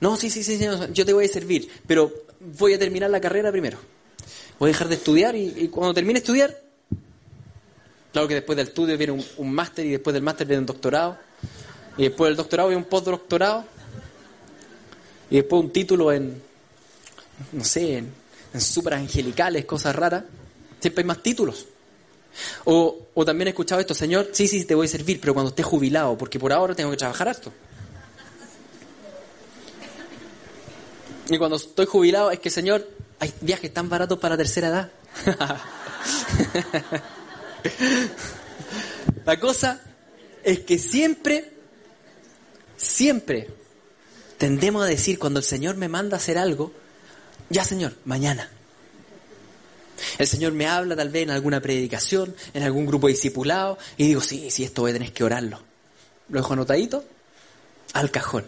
no, 0.00 0.16
sí, 0.16 0.28
sí, 0.28 0.44
sí, 0.44 0.58
señor, 0.58 0.92
yo 0.92 1.06
te 1.06 1.14
voy 1.14 1.24
a 1.24 1.28
servir, 1.28 1.70
pero 1.86 2.12
voy 2.40 2.74
a 2.74 2.78
terminar 2.78 3.08
la 3.10 3.20
carrera 3.20 3.50
primero. 3.50 3.78
Voy 4.58 4.68
a 4.68 4.72
dejar 4.72 4.88
de 4.88 4.96
estudiar 4.96 5.34
y, 5.34 5.68
cuando 5.68 5.94
termine 5.94 6.20
de 6.20 6.24
estudiar, 6.24 6.62
claro 8.12 8.28
que 8.28 8.34
después 8.34 8.56
del 8.56 8.68
estudio 8.68 8.98
viene 8.98 9.24
un, 9.38 9.52
máster 9.52 9.86
y 9.86 9.90
después 9.90 10.12
del 10.12 10.22
máster 10.22 10.46
viene 10.46 10.60
un 10.60 10.66
doctorado, 10.66 11.16
y 11.96 12.02
después 12.02 12.28
del 12.28 12.36
doctorado 12.36 12.68
viene 12.68 12.82
un 12.82 12.88
postdoctorado, 12.90 13.64
y 15.30 15.36
después 15.36 15.62
un 15.62 15.72
título 15.72 16.12
en, 16.12 16.42
no 17.52 17.64
sé, 17.64 17.98
en, 17.98 18.25
en 18.56 18.60
super 18.60 18.94
angelicales, 18.94 19.64
cosas 19.64 19.94
raras. 19.94 20.24
Siempre 20.80 21.02
hay 21.02 21.06
más 21.06 21.22
títulos. 21.22 21.66
O, 22.64 23.08
o, 23.14 23.24
también 23.24 23.48
he 23.48 23.50
escuchado 23.50 23.80
esto, 23.80 23.94
Señor, 23.94 24.28
sí, 24.32 24.46
sí, 24.46 24.64
te 24.64 24.74
voy 24.74 24.86
a 24.86 24.90
servir, 24.90 25.20
pero 25.20 25.32
cuando 25.32 25.50
esté 25.50 25.62
jubilado, 25.62 26.18
porque 26.18 26.38
por 26.38 26.52
ahora 26.52 26.74
tengo 26.74 26.90
que 26.90 26.96
trabajar 26.98 27.28
esto. 27.28 27.52
Y 31.28 31.38
cuando 31.38 31.56
estoy 31.56 31.86
jubilado 31.86 32.30
es 32.30 32.38
que, 32.40 32.50
Señor, 32.50 32.86
hay 33.18 33.32
viajes 33.40 33.72
tan 33.72 33.88
baratos 33.88 34.18
para 34.18 34.36
tercera 34.36 34.68
edad. 34.68 34.92
La 39.24 39.40
cosa 39.40 39.80
es 40.44 40.60
que 40.60 40.78
siempre, 40.78 41.52
siempre 42.76 43.48
tendemos 44.38 44.84
a 44.84 44.86
decir 44.86 45.18
cuando 45.18 45.40
el 45.40 45.44
Señor 45.44 45.76
me 45.76 45.88
manda 45.88 46.16
a 46.16 46.20
hacer 46.20 46.38
algo, 46.38 46.72
ya 47.50 47.64
Señor, 47.64 47.94
mañana. 48.04 48.50
El 50.18 50.26
Señor 50.26 50.52
me 50.52 50.66
habla 50.66 50.94
tal 50.96 51.08
vez 51.08 51.22
en 51.22 51.30
alguna 51.30 51.60
predicación, 51.60 52.34
en 52.52 52.62
algún 52.62 52.86
grupo 52.86 53.08
discipulado, 53.08 53.78
y 53.96 54.08
digo, 54.08 54.20
sí, 54.20 54.50
sí, 54.50 54.64
esto 54.64 54.82
voy 54.82 54.90
a 54.90 54.94
tener 54.94 55.12
que 55.12 55.24
orarlo. 55.24 55.60
Lo 56.28 56.40
dejo 56.40 56.52
anotadito 56.52 57.04
al 57.92 58.10
cajón. 58.10 58.44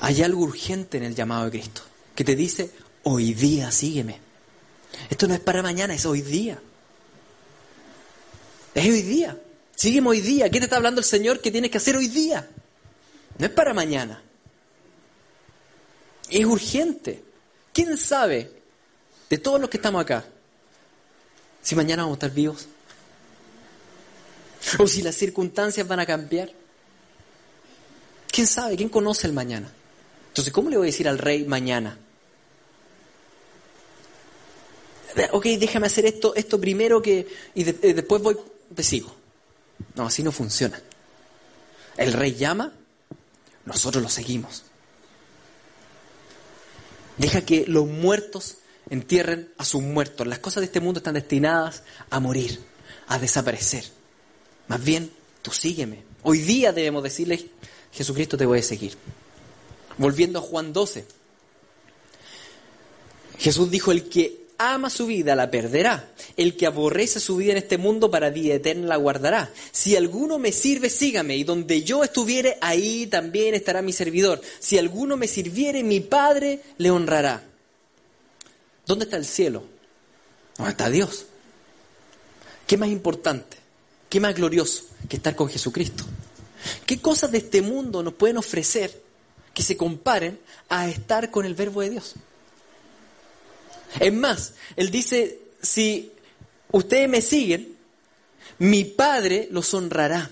Hay 0.00 0.22
algo 0.22 0.42
urgente 0.42 0.96
en 0.96 1.04
el 1.04 1.14
llamado 1.14 1.44
de 1.44 1.50
Cristo, 1.50 1.82
que 2.14 2.24
te 2.24 2.34
dice, 2.34 2.70
hoy 3.02 3.34
día 3.34 3.70
sígueme. 3.70 4.18
Esto 5.10 5.28
no 5.28 5.34
es 5.34 5.40
para 5.40 5.62
mañana, 5.62 5.94
es 5.94 6.06
hoy 6.06 6.22
día. 6.22 6.58
Es 8.74 8.84
hoy 8.86 9.02
día. 9.02 9.36
Sígueme 9.74 10.08
hoy 10.08 10.20
día. 10.20 10.50
¿Qué 10.50 10.58
te 10.58 10.64
está 10.64 10.76
hablando 10.76 11.00
el 11.00 11.04
Señor 11.04 11.40
que 11.40 11.50
tienes 11.50 11.70
que 11.70 11.78
hacer 11.78 11.96
hoy 11.96 12.08
día? 12.08 12.48
No 13.38 13.46
es 13.46 13.52
para 13.52 13.74
mañana. 13.74 14.22
Es 16.30 16.44
urgente. 16.44 17.22
¿Quién 17.72 17.96
sabe 17.96 18.50
de 19.28 19.38
todos 19.38 19.60
los 19.60 19.68
que 19.68 19.76
estamos 19.76 20.02
acá 20.02 20.24
si 21.62 21.74
mañana 21.74 22.02
vamos 22.02 22.16
a 22.16 22.18
estar 22.18 22.30
vivos? 22.30 22.68
¿O 24.78 24.86
si 24.86 25.02
las 25.02 25.16
circunstancias 25.16 25.86
van 25.86 26.00
a 26.00 26.06
cambiar? 26.06 26.52
¿Quién 28.30 28.46
sabe? 28.46 28.76
¿Quién 28.76 28.88
conoce 28.88 29.26
el 29.26 29.32
mañana? 29.32 29.72
Entonces, 30.28 30.52
¿cómo 30.52 30.70
le 30.70 30.76
voy 30.76 30.86
a 30.86 30.92
decir 30.92 31.08
al 31.08 31.18
rey 31.18 31.44
mañana? 31.44 31.98
Ok, 35.32 35.44
déjame 35.58 35.86
hacer 35.86 36.06
esto, 36.06 36.34
esto 36.36 36.60
primero 36.60 37.02
que 37.02 37.26
y, 37.54 37.68
eh, 37.68 37.94
después 37.94 38.22
voy, 38.22 38.36
te 38.74 38.82
sigo. 38.82 39.14
No, 39.96 40.06
así 40.06 40.22
no 40.22 40.30
funciona. 40.30 40.80
El 41.96 42.12
rey 42.12 42.34
llama, 42.34 42.72
nosotros 43.64 44.02
lo 44.02 44.08
seguimos. 44.08 44.64
Deja 47.20 47.42
que 47.42 47.66
los 47.66 47.86
muertos 47.86 48.56
entierren 48.88 49.52
a 49.58 49.66
sus 49.66 49.82
muertos. 49.82 50.26
Las 50.26 50.38
cosas 50.38 50.62
de 50.62 50.64
este 50.64 50.80
mundo 50.80 51.00
están 51.00 51.12
destinadas 51.12 51.82
a 52.08 52.18
morir, 52.18 52.58
a 53.08 53.18
desaparecer. 53.18 53.84
Más 54.68 54.82
bien, 54.82 55.12
tú 55.42 55.50
sígueme. 55.50 56.02
Hoy 56.22 56.38
día 56.38 56.72
debemos 56.72 57.02
decirle, 57.02 57.50
Jesucristo 57.92 58.38
te 58.38 58.46
voy 58.46 58.60
a 58.60 58.62
seguir. 58.62 58.96
Volviendo 59.98 60.38
a 60.38 60.42
Juan 60.42 60.72
12. 60.72 61.04
Jesús 63.38 63.70
dijo, 63.70 63.92
el 63.92 64.08
que 64.08 64.39
ama 64.60 64.90
su 64.90 65.06
vida 65.06 65.34
la 65.34 65.50
perderá. 65.50 66.12
El 66.36 66.56
que 66.56 66.66
aborrece 66.66 67.20
su 67.20 67.36
vida 67.36 67.52
en 67.52 67.58
este 67.58 67.78
mundo 67.78 68.10
para 68.10 68.30
vida 68.30 68.54
eterna 68.54 68.86
la 68.86 68.96
guardará. 68.96 69.50
Si 69.72 69.96
alguno 69.96 70.38
me 70.38 70.52
sirve, 70.52 70.90
sígame. 70.90 71.36
Y 71.36 71.44
donde 71.44 71.82
yo 71.82 72.04
estuviere, 72.04 72.58
ahí 72.60 73.06
también 73.06 73.54
estará 73.54 73.82
mi 73.82 73.92
servidor. 73.92 74.40
Si 74.58 74.78
alguno 74.78 75.16
me 75.16 75.28
sirviere, 75.28 75.82
mi 75.82 76.00
Padre 76.00 76.60
le 76.78 76.90
honrará. 76.90 77.42
¿Dónde 78.86 79.04
está 79.04 79.16
el 79.16 79.24
cielo? 79.24 79.64
¿Dónde 80.56 80.72
está 80.72 80.90
Dios? 80.90 81.26
¿Qué 82.66 82.76
más 82.76 82.88
importante? 82.88 83.56
¿Qué 84.08 84.20
más 84.20 84.34
glorioso 84.34 84.84
que 85.08 85.16
estar 85.16 85.34
con 85.34 85.48
Jesucristo? 85.48 86.04
¿Qué 86.86 87.00
cosas 87.00 87.30
de 87.30 87.38
este 87.38 87.62
mundo 87.62 88.02
nos 88.02 88.14
pueden 88.14 88.36
ofrecer 88.36 89.10
que 89.54 89.62
se 89.62 89.76
comparen 89.76 90.38
a 90.68 90.88
estar 90.88 91.30
con 91.30 91.44
el 91.44 91.54
verbo 91.54 91.80
de 91.80 91.90
Dios. 91.90 92.14
Es 93.98 94.12
más, 94.12 94.54
Él 94.76 94.90
dice, 94.90 95.40
si 95.60 96.12
ustedes 96.70 97.08
me 97.08 97.20
siguen, 97.20 97.76
mi 98.58 98.84
Padre 98.84 99.48
los 99.50 99.72
honrará. 99.74 100.30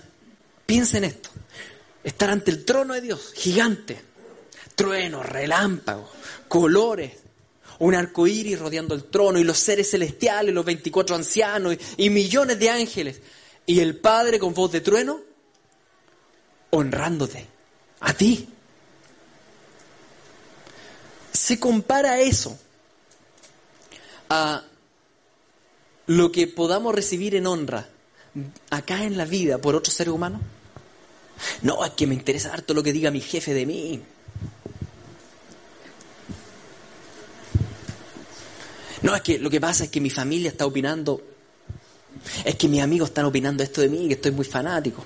Piensen 0.65 1.03
esto, 1.03 1.29
estar 2.03 2.29
ante 2.29 2.51
el 2.51 2.63
trono 2.63 2.93
de 2.93 3.01
Dios, 3.01 3.33
gigante, 3.35 3.99
truenos, 4.75 5.25
relámpagos, 5.25 6.09
colores, 6.47 7.13
un 7.79 7.95
arco 7.95 8.27
iris 8.27 8.59
rodeando 8.59 8.93
el 8.93 9.05
trono 9.05 9.39
y 9.39 9.43
los 9.43 9.57
seres 9.57 9.89
celestiales, 9.89 10.53
los 10.53 10.65
24 10.65 11.15
ancianos 11.15 11.75
y, 11.97 12.05
y 12.05 12.09
millones 12.09 12.59
de 12.59 12.69
ángeles. 12.69 13.21
Y 13.65 13.79
el 13.79 13.97
Padre 13.97 14.37
con 14.37 14.53
voz 14.53 14.71
de 14.71 14.81
trueno 14.81 15.21
honrándote, 16.71 17.47
a 18.01 18.13
ti, 18.13 18.47
se 21.31 21.59
compara 21.59 22.19
eso 22.19 22.59
a 24.29 24.63
lo 26.07 26.31
que 26.31 26.47
podamos 26.47 26.93
recibir 26.93 27.35
en 27.35 27.47
honra 27.47 27.87
acá 28.69 29.03
en 29.03 29.17
la 29.17 29.25
vida 29.25 29.57
por 29.57 29.75
otro 29.75 29.91
ser 29.91 30.09
humano? 30.09 30.39
No, 31.61 31.83
es 31.85 31.91
que 31.91 32.07
me 32.07 32.15
interesa 32.15 32.53
harto 32.53 32.73
lo 32.73 32.83
que 32.83 32.93
diga 32.93 33.11
mi 33.11 33.21
jefe 33.21 33.53
de 33.53 33.65
mí. 33.65 34.01
No, 39.01 39.15
es 39.15 39.21
que 39.21 39.39
lo 39.39 39.49
que 39.49 39.61
pasa 39.61 39.85
es 39.85 39.89
que 39.89 40.01
mi 40.01 40.09
familia 40.09 40.49
está 40.49 40.65
opinando, 40.65 41.21
es 42.43 42.55
que 42.55 42.67
mis 42.67 42.81
amigos 42.81 43.09
están 43.09 43.25
opinando 43.25 43.63
esto 43.63 43.81
de 43.81 43.87
mí, 43.87 44.07
que 44.07 44.15
estoy 44.15 44.31
muy 44.31 44.45
fanático. 44.45 45.05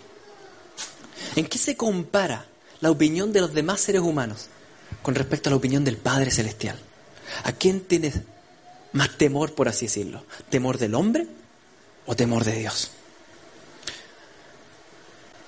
¿En 1.36 1.46
qué 1.46 1.58
se 1.58 1.78
compara 1.78 2.46
la 2.84 2.92
opinión 2.92 3.32
de 3.32 3.40
los 3.40 3.54
demás 3.54 3.80
seres 3.80 4.02
humanos 4.02 4.48
con 5.02 5.16
respecto 5.16 5.48
a 5.48 5.52
la 5.52 5.56
opinión 5.56 5.86
del 5.86 5.96
Padre 5.96 6.32
Celestial. 6.32 6.78
¿A 7.46 7.54
quién 7.54 7.80
tienes 7.80 8.16
más 8.94 9.18
temor, 9.18 9.54
por 9.54 9.68
así 9.68 9.88
decirlo? 9.88 10.24
¿Temor 10.50 10.78
del 10.78 10.96
hombre 10.96 11.28
o 12.06 12.16
temor 12.16 12.44
de 12.44 12.54
Dios? 12.54 12.92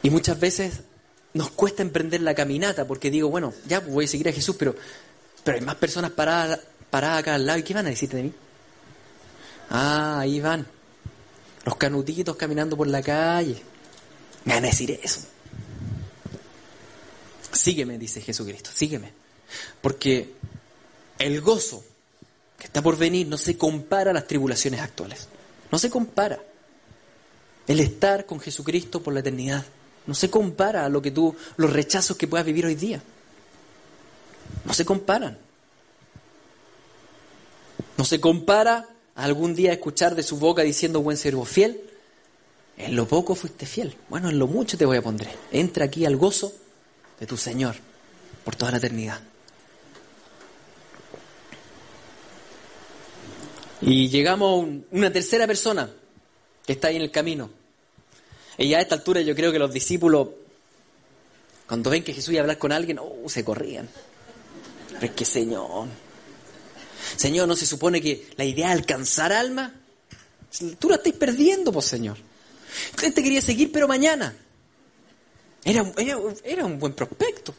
Y 0.04 0.10
muchas 0.10 0.40
veces 0.40 0.82
nos 1.34 1.52
cuesta 1.52 1.82
emprender 1.82 2.22
la 2.22 2.36
caminata 2.36 2.86
porque 2.86 3.10
digo, 3.10 3.30
bueno, 3.30 3.54
ya 3.68 3.80
voy 3.80 4.06
a 4.06 4.08
seguir 4.08 4.30
a 4.30 4.32
Jesús, 4.32 4.56
pero, 4.58 4.76
pero 5.44 5.58
hay 5.58 5.64
más 5.64 5.76
personas 5.76 6.12
paradas, 6.12 6.60
paradas 6.90 7.20
acá 7.20 7.36
al 7.36 7.46
lado. 7.46 7.60
¿Y 7.60 7.64
qué 7.64 7.74
van 7.74 7.88
a 7.88 7.90
decirte 7.90 8.18
de 8.18 8.24
mí? 8.24 8.34
Ah, 9.70 10.20
ahí 10.20 10.40
van. 10.40 10.66
Los 11.66 11.76
canutitos 11.78 12.36
caminando 12.36 12.78
por 12.78 12.88
la 12.88 13.02
calle. 13.02 13.62
Me 14.44 14.54
van 14.54 14.64
a 14.66 14.68
decir 14.68 14.92
eso. 15.02 15.22
Sígueme, 17.52 17.98
dice 17.98 18.22
Jesucristo, 18.22 18.70
sígueme. 18.74 19.12
Porque 19.82 20.36
el 21.18 21.42
gozo 21.42 21.84
que 22.58 22.66
está 22.66 22.82
por 22.82 22.98
venir 22.98 23.28
no 23.28 23.38
se 23.38 23.58
compara 23.58 24.12
a 24.12 24.14
las 24.14 24.28
tribulaciones 24.28 24.82
actuales. 24.82 25.28
No 25.72 25.78
se 25.78 25.90
compara. 25.90 26.40
El 27.68 27.80
estar 27.80 28.26
con 28.26 28.40
Jesucristo 28.40 29.02
por 29.02 29.14
la 29.14 29.22
eternidad 29.22 29.66
no 30.08 30.14
se 30.14 30.30
compara 30.30 30.86
a 30.86 30.90
lo 30.90 31.02
que 31.02 31.12
tú, 31.12 31.36
los 31.58 31.74
rechazos 31.74 32.16
que 32.16 32.28
puedas 32.28 32.46
vivir 32.46 32.66
hoy 32.66 32.76
día. 32.76 33.02
No 34.64 34.74
se 34.74 34.86
comparan. 34.86 35.38
No 37.98 38.06
se 38.06 38.20
compara 38.20 38.88
a 39.16 39.24
algún 39.24 39.56
día 39.56 39.74
escuchar 39.74 40.16
de 40.16 40.24
su 40.24 40.38
boca 40.38 40.62
diciendo 40.62 41.02
buen 41.02 41.18
siervo 41.18 41.46
fiel. 41.46 41.82
En 42.78 42.96
lo 42.96 43.08
poco 43.08 43.36
fuiste 43.36 43.66
fiel. 43.66 43.96
Bueno, 44.10 44.30
en 44.30 44.38
lo 44.38 44.48
mucho 44.48 44.78
te 44.78 44.86
voy 44.86 44.98
a 44.98 45.02
poner. 45.02 45.30
Entra 45.52 45.86
aquí 45.86 46.06
al 46.06 46.18
gozo 46.18 46.54
de 47.20 47.26
tu 47.26 47.38
Señor 47.38 47.76
por 48.44 48.56
toda 48.56 48.72
la 48.72 48.78
eternidad. 48.78 49.22
Y 53.82 54.10
llegamos 54.10 54.64
a 54.64 54.68
una 54.92 55.12
tercera 55.12 55.46
persona 55.48 55.90
que 56.66 56.74
está 56.74 56.88
ahí 56.88 56.96
en 56.96 57.02
el 57.02 57.12
camino. 57.12 57.50
Y 58.58 58.70
ya 58.70 58.78
a 58.78 58.82
esta 58.82 58.96
altura 58.96 59.22
yo 59.22 59.36
creo 59.36 59.52
que 59.52 59.60
los 59.60 59.74
discípulos, 59.74 60.30
cuando 61.68 61.90
ven 61.90 62.04
que 62.04 62.14
Jesús 62.14 62.30
iba 62.34 62.40
a 62.40 62.44
hablar 62.44 62.58
con 62.58 62.72
alguien, 62.72 63.00
oh, 63.00 63.28
se 63.28 63.44
corrían. 63.44 63.90
Pero 64.94 65.06
es 65.06 65.12
que 65.12 65.26
Señor. 65.26 65.88
Señor, 67.18 67.48
¿no 67.48 67.56
se 67.56 67.66
supone 67.66 68.02
que 68.02 68.30
la 68.38 68.46
idea 68.46 68.68
es 68.68 68.80
alcanzar 68.80 69.34
alma? 69.34 69.74
Tú 70.80 70.90
la 70.90 70.96
estás 70.96 71.14
perdiendo, 71.14 71.72
pues 71.72 71.86
Señor. 71.86 72.18
Usted 72.92 73.14
te 73.14 73.22
quería 73.22 73.42
seguir, 73.42 73.72
pero 73.72 73.88
mañana. 73.88 74.36
Era, 75.64 75.92
era, 75.98 76.18
era 76.44 76.66
un 76.66 76.80
buen 76.80 76.94
prospecto. 76.94 77.54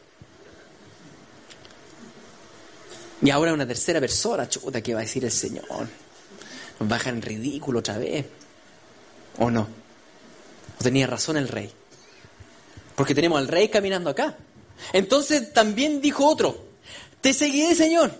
Y 3.21 3.29
ahora 3.29 3.53
una 3.53 3.67
tercera 3.67 3.99
persona, 3.99 4.47
chuta, 4.47 4.81
¿qué 4.81 4.93
va 4.93 5.01
a 5.01 5.03
decir 5.03 5.23
el 5.25 5.31
Señor? 5.31 5.87
Baja 6.79 7.09
en 7.09 7.21
ridículo 7.21 7.79
otra 7.79 7.97
vez. 7.97 8.25
¿O 9.39 9.49
no? 9.51 9.67
¿O 10.79 10.83
tenía 10.83 11.07
razón 11.07 11.37
el 11.37 11.47
rey? 11.47 11.71
Porque 12.95 13.15
tenemos 13.15 13.39
al 13.39 13.47
rey 13.47 13.69
caminando 13.69 14.09
acá. 14.09 14.37
Entonces 14.93 15.53
también 15.53 16.01
dijo 16.01 16.27
otro, 16.27 16.65
te 17.21 17.33
seguiré, 17.33 17.75
Señor, 17.75 18.11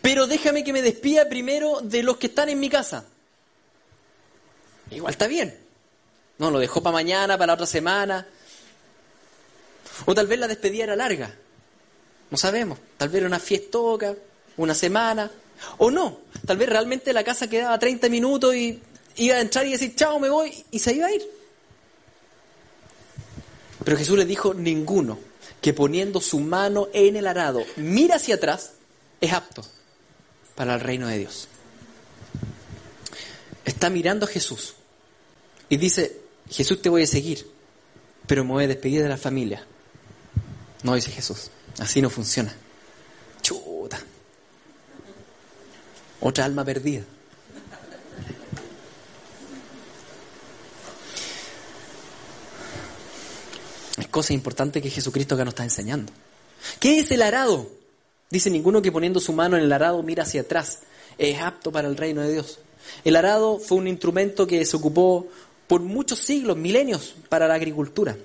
pero 0.00 0.26
déjame 0.26 0.64
que 0.64 0.72
me 0.72 0.82
despida 0.82 1.28
primero 1.28 1.80
de 1.82 2.02
los 2.02 2.16
que 2.16 2.28
están 2.28 2.48
en 2.48 2.60
mi 2.60 2.68
casa. 2.68 3.04
Igual 4.90 5.12
está 5.12 5.26
bien. 5.26 5.58
No, 6.38 6.50
lo 6.50 6.58
dejó 6.58 6.82
para 6.82 6.94
mañana, 6.94 7.36
para 7.36 7.54
otra 7.54 7.66
semana. 7.66 8.26
O 10.06 10.14
tal 10.14 10.26
vez 10.26 10.38
la 10.38 10.48
despedida 10.48 10.84
era 10.84 10.96
larga. 10.96 11.34
No 12.30 12.36
sabemos. 12.36 12.78
Tal 12.96 13.08
vez 13.08 13.18
era 13.18 13.26
una 13.26 13.40
fiestoca, 13.40 14.14
una 14.56 14.74
semana. 14.74 15.30
O 15.78 15.90
no. 15.90 16.20
Tal 16.46 16.56
vez 16.56 16.68
realmente 16.68 17.12
la 17.12 17.24
casa 17.24 17.48
quedaba 17.48 17.78
30 17.78 18.08
minutos 18.08 18.54
y 18.54 18.80
iba 19.16 19.36
a 19.36 19.40
entrar 19.40 19.66
y 19.66 19.72
decir, 19.72 19.94
chao, 19.94 20.18
me 20.18 20.28
voy, 20.28 20.52
y 20.70 20.78
se 20.78 20.94
iba 20.94 21.06
a 21.06 21.12
ir. 21.12 21.22
Pero 23.84 23.96
Jesús 23.96 24.18
le 24.18 24.24
dijo, 24.24 24.54
ninguno 24.54 25.18
que 25.60 25.72
poniendo 25.72 26.20
su 26.20 26.40
mano 26.40 26.88
en 26.92 27.16
el 27.16 27.26
arado 27.26 27.64
mira 27.76 28.16
hacia 28.16 28.36
atrás 28.36 28.72
es 29.20 29.32
apto 29.32 29.64
para 30.54 30.74
el 30.74 30.80
reino 30.80 31.06
de 31.06 31.18
Dios. 31.18 31.48
Está 33.64 33.90
mirando 33.90 34.26
a 34.26 34.28
Jesús 34.28 34.74
y 35.68 35.76
dice, 35.76 36.20
Jesús 36.50 36.80
te 36.80 36.88
voy 36.88 37.02
a 37.02 37.06
seguir, 37.06 37.50
pero 38.26 38.44
me 38.44 38.52
voy 38.52 38.64
a 38.64 38.68
despedir 38.68 39.02
de 39.02 39.08
la 39.08 39.16
familia. 39.16 39.66
No 40.82 40.94
dice 40.94 41.10
Jesús, 41.10 41.50
así 41.78 42.00
no 42.00 42.08
funciona. 42.08 42.54
Chuta. 43.42 44.00
Otra 46.20 46.44
alma 46.44 46.64
perdida. 46.64 47.02
Es 53.98 54.08
cosa 54.08 54.32
importante 54.32 54.80
que 54.80 54.90
Jesucristo 54.90 55.34
acá 55.34 55.44
nos 55.44 55.52
está 55.52 55.64
enseñando. 55.64 56.12
¿Qué 56.80 57.00
es 57.00 57.10
el 57.10 57.22
arado? 57.22 57.70
Dice 58.30 58.50
ninguno 58.50 58.82
que 58.82 58.92
poniendo 58.92 59.20
su 59.20 59.32
mano 59.32 59.56
en 59.56 59.64
el 59.64 59.72
arado 59.72 60.02
mira 60.02 60.22
hacia 60.22 60.42
atrás. 60.42 60.80
Es 61.16 61.40
apto 61.40 61.72
para 61.72 61.88
el 61.88 61.96
reino 61.96 62.20
de 62.20 62.32
Dios. 62.32 62.58
El 63.04 63.16
arado 63.16 63.58
fue 63.58 63.78
un 63.78 63.88
instrumento 63.88 64.46
que 64.46 64.64
se 64.64 64.76
ocupó 64.76 65.26
por 65.66 65.80
muchos 65.82 66.20
siglos, 66.20 66.56
milenios, 66.56 67.14
para 67.28 67.48
la 67.48 67.54
agricultura. 67.54 68.16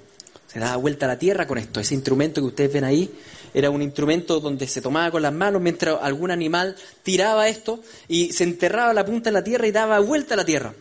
Se 0.47 0.59
daba 0.59 0.77
vuelta 0.77 1.05
a 1.05 1.09
la 1.09 1.19
tierra 1.19 1.47
con 1.47 1.57
esto. 1.57 1.79
Ese 1.79 1.95
instrumento 1.95 2.41
que 2.41 2.47
ustedes 2.47 2.73
ven 2.73 2.83
ahí 2.83 3.11
era 3.53 3.69
un 3.69 3.81
instrumento 3.81 4.39
donde 4.39 4.67
se 4.67 4.81
tomaba 4.81 5.11
con 5.11 5.21
las 5.21 5.33
manos 5.33 5.61
mientras 5.61 5.99
algún 6.01 6.31
animal 6.31 6.75
tiraba 7.03 7.47
esto 7.47 7.81
y 8.07 8.33
se 8.33 8.43
enterraba 8.43 8.93
la 8.93 9.05
punta 9.05 9.29
en 9.29 9.35
la 9.35 9.43
tierra 9.43 9.67
y 9.67 9.71
daba 9.71 9.99
vuelta 9.99 10.33
a 10.33 10.37
la 10.37 10.45
tierra. 10.45 10.73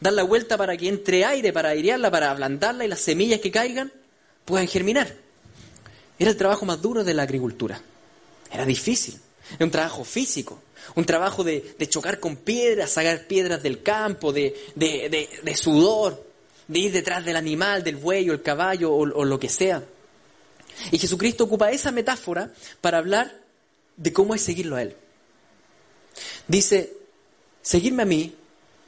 Dar 0.00 0.12
la 0.12 0.22
vuelta 0.22 0.58
para 0.58 0.76
que 0.76 0.88
entre 0.88 1.24
aire, 1.24 1.52
para 1.52 1.70
airearla, 1.70 2.10
para 2.10 2.30
ablandarla 2.30 2.84
y 2.84 2.88
las 2.88 3.00
semillas 3.00 3.40
que 3.40 3.50
caigan 3.50 3.90
puedan 4.44 4.68
germinar. 4.68 5.14
Era 6.18 6.30
el 6.30 6.36
trabajo 6.36 6.66
más 6.66 6.82
duro 6.82 7.02
de 7.02 7.14
la 7.14 7.22
agricultura. 7.22 7.80
Era 8.52 8.66
difícil. 8.66 9.18
Era 9.54 9.64
un 9.64 9.70
trabajo 9.70 10.04
físico. 10.04 10.62
Un 10.94 11.04
trabajo 11.04 11.44
de, 11.44 11.76
chocar 11.88 12.20
con 12.20 12.36
piedras, 12.36 12.90
sacar 12.90 13.26
piedras 13.26 13.62
del 13.62 13.82
campo, 13.82 14.32
de, 14.32 14.54
de, 14.74 15.56
sudor, 15.56 16.24
de 16.66 16.78
ir 16.78 16.92
detrás 16.92 17.24
del 17.24 17.36
animal, 17.36 17.82
del 17.82 17.96
buey 17.96 18.28
o 18.28 18.32
el 18.32 18.42
caballo 18.42 18.92
o 18.92 19.24
lo 19.24 19.40
que 19.40 19.48
sea. 19.48 19.82
Y 20.90 20.98
Jesucristo 20.98 21.44
ocupa 21.44 21.70
esa 21.70 21.90
metáfora 21.90 22.52
para 22.80 22.98
hablar 22.98 23.40
de 23.96 24.12
cómo 24.12 24.34
es 24.34 24.42
seguirlo 24.42 24.76
a 24.76 24.82
Él. 24.82 24.96
Dice, 26.46 26.92
seguirme 27.62 28.02
a 28.02 28.06
mí 28.06 28.34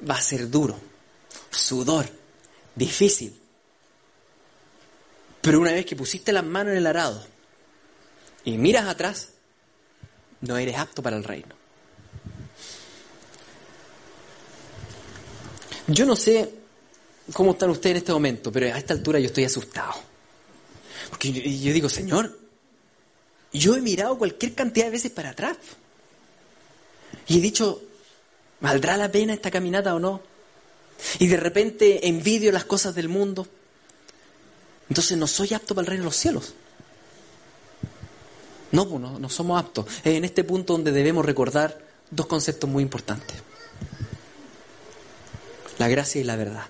va 0.09 0.15
a 0.15 0.23
ser 0.23 0.49
duro, 0.49 0.79
sudor, 1.51 2.07
difícil. 2.75 3.39
Pero 5.41 5.61
una 5.61 5.73
vez 5.73 5.87
que 5.87 5.97
pusiste 5.97 6.33
las 6.33 6.45
manos 6.45 6.73
en 6.73 6.79
el 6.79 6.87
arado 6.87 7.25
y 8.45 8.57
miras 8.59 8.87
atrás, 8.87 9.31
no 10.41 10.57
eres 10.57 10.77
apto 10.77 11.03
para 11.03 11.17
el 11.17 11.25
reino. 11.25 11.55
Yo 15.87 16.07
no 16.07 16.15
sé 16.15 16.55
cómo 17.33 17.53
están 17.53 17.71
ustedes 17.71 17.93
en 17.93 17.97
este 17.99 18.13
momento, 18.13 18.53
pero 18.53 18.67
a 18.67 18.79
esta 18.79 18.95
altura 18.95 19.19
yo 19.19 19.27
estoy 19.27 19.45
asustado. 19.45 20.10
Porque 21.11 21.33
yo, 21.33 21.73
digo, 21.73 21.89
Señor, 21.89 22.39
yo 23.53 23.77
he 23.77 23.81
mirado 23.81 24.17
cualquier 24.17 24.55
cantidad 24.55 24.87
de 24.87 24.93
veces 24.93 25.11
para 25.11 25.31
atrás. 25.31 25.57
Y 27.27 27.39
he 27.39 27.41
dicho, 27.41 27.83
¿valdrá 28.61 28.97
la 28.97 29.11
pena 29.11 29.35
esta 29.35 29.51
caminata 29.51 29.95
o 29.95 29.99
no? 29.99 30.23
Y 31.19 31.27
de 31.27 31.37
repente 31.37 32.09
envidio 32.09 32.53
las 32.53 32.65
cosas 32.65 32.95
del 32.95 33.09
mundo. 33.09 33.47
Entonces 34.89 35.17
no 35.19 35.27
soy 35.27 35.55
apto 35.55 35.75
para 35.75 35.83
el 35.83 35.89
reino 35.89 36.05
de 36.05 36.09
los 36.09 36.17
cielos. 36.17 36.55
No, 38.73 38.89
pues 38.89 39.01
no, 39.01 39.19
no 39.19 39.29
somos 39.29 39.59
aptos. 39.61 39.87
Es 40.05 40.15
en 40.15 40.25
este 40.25 40.45
punto 40.45 40.75
donde 40.75 40.93
debemos 40.93 41.25
recordar 41.25 41.79
dos 42.11 42.27
conceptos 42.27 42.71
muy 42.71 42.83
importantes. 42.83 43.37
La 45.79 45.89
gracia 45.89 46.21
y 46.21 46.25
la 46.25 46.37
verdad. 46.37 46.67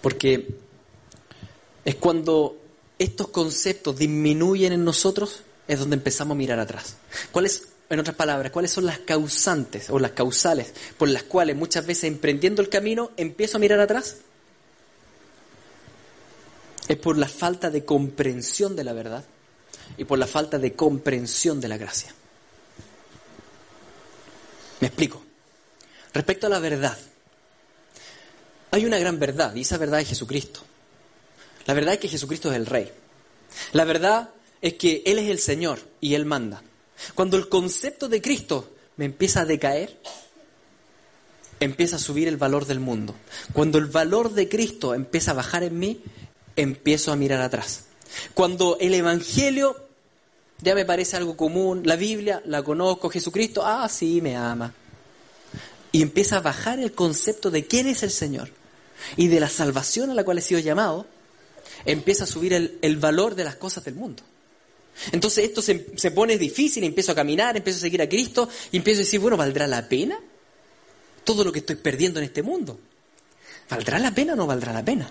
Porque 0.00 0.56
es 1.84 1.94
cuando 1.96 2.56
estos 2.98 3.28
conceptos 3.28 3.96
disminuyen 3.96 4.72
en 4.72 4.84
nosotros, 4.84 5.42
es 5.66 5.78
donde 5.78 5.96
empezamos 5.96 6.34
a 6.34 6.38
mirar 6.38 6.58
atrás. 6.58 6.96
¿Cuáles, 7.32 7.68
en 7.90 8.00
otras 8.00 8.16
palabras, 8.16 8.52
cuáles 8.52 8.70
son 8.70 8.86
las 8.86 8.98
causantes 9.00 9.90
o 9.90 9.98
las 9.98 10.12
causales 10.12 10.72
por 10.96 11.08
las 11.08 11.24
cuales 11.24 11.56
muchas 11.56 11.86
veces 11.86 12.04
emprendiendo 12.04 12.62
el 12.62 12.68
camino 12.68 13.10
empiezo 13.16 13.56
a 13.56 13.60
mirar 13.60 13.80
atrás? 13.80 14.18
es 16.88 16.96
por 16.96 17.16
la 17.16 17.28
falta 17.28 17.70
de 17.70 17.84
comprensión 17.84 18.76
de 18.76 18.84
la 18.84 18.92
verdad 18.92 19.24
y 19.96 20.04
por 20.04 20.18
la 20.18 20.26
falta 20.26 20.58
de 20.58 20.74
comprensión 20.74 21.60
de 21.60 21.68
la 21.68 21.76
gracia. 21.76 22.14
Me 24.80 24.88
explico. 24.88 25.22
Respecto 26.12 26.46
a 26.46 26.50
la 26.50 26.58
verdad, 26.58 26.96
hay 28.70 28.84
una 28.84 28.98
gran 28.98 29.18
verdad 29.18 29.54
y 29.54 29.62
esa 29.62 29.78
verdad 29.78 30.00
es 30.00 30.08
Jesucristo. 30.08 30.60
La 31.66 31.74
verdad 31.74 31.94
es 31.94 32.00
que 32.00 32.08
Jesucristo 32.08 32.50
es 32.50 32.56
el 32.56 32.66
Rey. 32.66 32.90
La 33.72 33.84
verdad 33.84 34.30
es 34.60 34.74
que 34.74 35.02
Él 35.06 35.18
es 35.18 35.30
el 35.30 35.38
Señor 35.38 35.80
y 36.00 36.14
Él 36.14 36.24
manda. 36.24 36.62
Cuando 37.14 37.36
el 37.36 37.48
concepto 37.48 38.08
de 38.08 38.22
Cristo 38.22 38.70
me 38.96 39.04
empieza 39.04 39.40
a 39.40 39.44
decaer, 39.44 39.98
empieza 41.60 41.96
a 41.96 42.00
subir 42.00 42.28
el 42.28 42.36
valor 42.36 42.66
del 42.66 42.80
mundo. 42.80 43.14
Cuando 43.52 43.78
el 43.78 43.86
valor 43.86 44.32
de 44.32 44.48
Cristo 44.48 44.94
empieza 44.94 45.32
a 45.32 45.34
bajar 45.34 45.62
en 45.62 45.78
mí, 45.78 46.02
empiezo 46.56 47.12
a 47.12 47.16
mirar 47.16 47.40
atrás. 47.40 47.84
Cuando 48.34 48.76
el 48.80 48.94
Evangelio 48.94 49.76
ya 50.60 50.74
me 50.74 50.84
parece 50.84 51.16
algo 51.16 51.36
común, 51.36 51.82
la 51.84 51.96
Biblia 51.96 52.42
la 52.46 52.62
conozco, 52.62 53.10
Jesucristo, 53.10 53.62
ah, 53.64 53.88
sí, 53.88 54.20
me 54.20 54.36
ama. 54.36 54.72
Y 55.92 56.02
empieza 56.02 56.38
a 56.38 56.40
bajar 56.40 56.78
el 56.78 56.92
concepto 56.92 57.50
de 57.50 57.66
quién 57.66 57.86
es 57.86 58.02
el 58.02 58.10
Señor 58.10 58.50
y 59.16 59.28
de 59.28 59.40
la 59.40 59.48
salvación 59.48 60.10
a 60.10 60.14
la 60.14 60.24
cual 60.24 60.38
he 60.38 60.42
sido 60.42 60.60
llamado, 60.60 61.06
empieza 61.84 62.24
a 62.24 62.26
subir 62.26 62.52
el, 62.52 62.96
valor 62.96 63.34
de 63.34 63.44
las 63.44 63.56
cosas 63.56 63.84
del 63.84 63.94
mundo. 63.94 64.22
Entonces 65.12 65.44
esto 65.44 65.60
se, 65.60 65.86
se 65.96 66.10
pone 66.10 66.38
difícil, 66.38 66.84
empiezo 66.84 67.12
a 67.12 67.14
caminar, 67.14 67.56
empiezo 67.56 67.78
a 67.78 67.82
seguir 67.82 68.02
a 68.02 68.08
Cristo 68.08 68.48
y 68.70 68.76
empiezo 68.76 69.00
a 69.00 69.04
decir, 69.04 69.20
bueno, 69.20 69.36
¿valdrá 69.36 69.66
la 69.66 69.88
pena 69.88 70.18
todo 71.24 71.42
lo 71.44 71.52
que 71.52 71.60
estoy 71.60 71.76
perdiendo 71.76 72.20
en 72.20 72.26
este 72.26 72.42
mundo? 72.42 72.78
¿Valdrá 73.68 73.98
la 73.98 74.14
pena 74.14 74.34
o 74.34 74.36
no 74.36 74.46
valdrá 74.46 74.72
la 74.72 74.84
pena? 74.84 75.10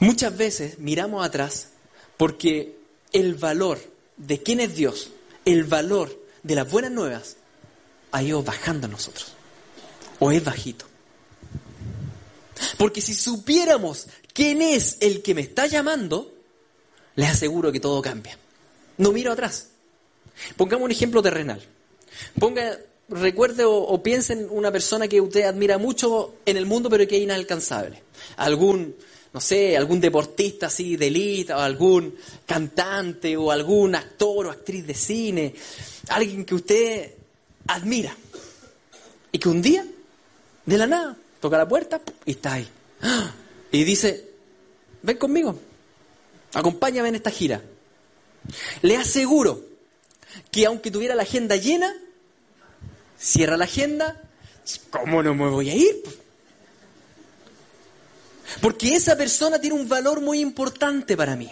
Muchas 0.00 0.36
veces 0.36 0.78
miramos 0.78 1.24
atrás 1.24 1.68
porque 2.16 2.76
el 3.12 3.34
valor 3.34 3.78
de 4.16 4.42
quién 4.42 4.60
es 4.60 4.74
Dios, 4.74 5.10
el 5.44 5.64
valor 5.64 6.20
de 6.42 6.54
las 6.54 6.70
buenas 6.70 6.90
nuevas, 6.90 7.36
ha 8.10 8.22
ido 8.22 8.42
bajando 8.42 8.86
a 8.86 8.90
nosotros. 8.90 9.32
O 10.18 10.30
es 10.30 10.44
bajito. 10.44 10.86
Porque 12.82 13.00
si 13.00 13.14
supiéramos 13.14 14.08
quién 14.34 14.60
es 14.60 14.96
el 14.98 15.22
que 15.22 15.36
me 15.36 15.42
está 15.42 15.68
llamando, 15.68 16.34
les 17.14 17.30
aseguro 17.30 17.70
que 17.70 17.78
todo 17.78 18.02
cambia. 18.02 18.36
No 18.98 19.12
miro 19.12 19.30
atrás. 19.30 19.68
Pongamos 20.56 20.86
un 20.86 20.90
ejemplo 20.90 21.22
terrenal. 21.22 21.62
Ponga, 22.40 22.76
recuerde 23.08 23.62
o, 23.64 23.72
o 23.72 24.02
piense 24.02 24.32
en 24.32 24.48
una 24.50 24.72
persona 24.72 25.06
que 25.06 25.20
usted 25.20 25.44
admira 25.44 25.78
mucho 25.78 26.34
en 26.44 26.56
el 26.56 26.66
mundo, 26.66 26.90
pero 26.90 27.06
que 27.06 27.18
es 27.18 27.22
inalcanzable. 27.22 28.02
Algún 28.38 28.96
no 29.32 29.40
sé, 29.40 29.76
algún 29.76 30.00
deportista 30.00 30.66
así 30.66 30.96
de 30.96 31.06
élite, 31.06 31.52
o 31.52 31.60
algún 31.60 32.16
cantante, 32.44 33.36
o 33.36 33.52
algún 33.52 33.94
actor 33.94 34.48
o 34.48 34.50
actriz 34.50 34.84
de 34.84 34.94
cine, 34.94 35.54
alguien 36.08 36.44
que 36.44 36.56
usted 36.56 37.14
admira. 37.68 38.16
Y 39.30 39.38
que 39.38 39.48
un 39.48 39.62
día, 39.62 39.86
de 40.66 40.78
la 40.78 40.88
nada, 40.88 41.16
toca 41.42 41.58
la 41.58 41.66
puerta 41.66 42.00
y 42.24 42.30
está 42.30 42.54
ahí. 42.54 42.68
Y 43.72 43.82
dice, 43.82 44.30
ven 45.02 45.18
conmigo, 45.18 45.58
acompáñame 46.54 47.08
en 47.08 47.16
esta 47.16 47.32
gira. 47.32 47.60
Le 48.80 48.96
aseguro 48.96 49.60
que 50.52 50.64
aunque 50.66 50.92
tuviera 50.92 51.16
la 51.16 51.24
agenda 51.24 51.56
llena, 51.56 51.92
cierra 53.18 53.56
la 53.56 53.64
agenda, 53.64 54.22
¿cómo 54.90 55.20
no 55.20 55.34
me 55.34 55.48
voy 55.48 55.70
a 55.70 55.74
ir? 55.74 56.02
Porque 58.60 58.94
esa 58.94 59.16
persona 59.16 59.60
tiene 59.60 59.74
un 59.74 59.88
valor 59.88 60.20
muy 60.20 60.38
importante 60.38 61.16
para 61.16 61.34
mí. 61.34 61.50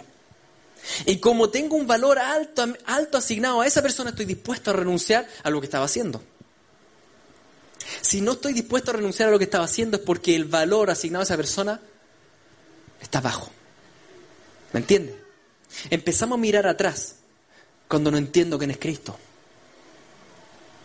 Y 1.05 1.17
como 1.17 1.49
tengo 1.49 1.75
un 1.75 1.85
valor 1.85 2.17
alto, 2.17 2.65
alto 2.85 3.17
asignado 3.17 3.59
a 3.59 3.67
esa 3.67 3.81
persona, 3.81 4.11
estoy 4.11 4.25
dispuesto 4.25 4.71
a 4.71 4.73
renunciar 4.73 5.27
a 5.43 5.49
lo 5.49 5.59
que 5.59 5.65
estaba 5.65 5.83
haciendo. 5.83 6.23
Si 8.01 8.21
no 8.21 8.33
estoy 8.33 8.53
dispuesto 8.53 8.91
a 8.91 8.95
renunciar 8.95 9.29
a 9.29 9.31
lo 9.31 9.37
que 9.37 9.45
estaba 9.45 9.65
haciendo 9.65 9.97
es 9.97 10.03
porque 10.03 10.35
el 10.35 10.45
valor 10.45 10.89
asignado 10.89 11.21
a 11.21 11.25
esa 11.25 11.37
persona 11.37 11.79
está 13.01 13.21
bajo. 13.21 13.51
¿Me 14.73 14.79
entiende? 14.79 15.19
Empezamos 15.89 16.37
a 16.37 16.41
mirar 16.41 16.67
atrás 16.67 17.15
cuando 17.87 18.11
no 18.11 18.17
entiendo 18.17 18.57
quién 18.57 18.71
es 18.71 18.77
Cristo. 18.77 19.17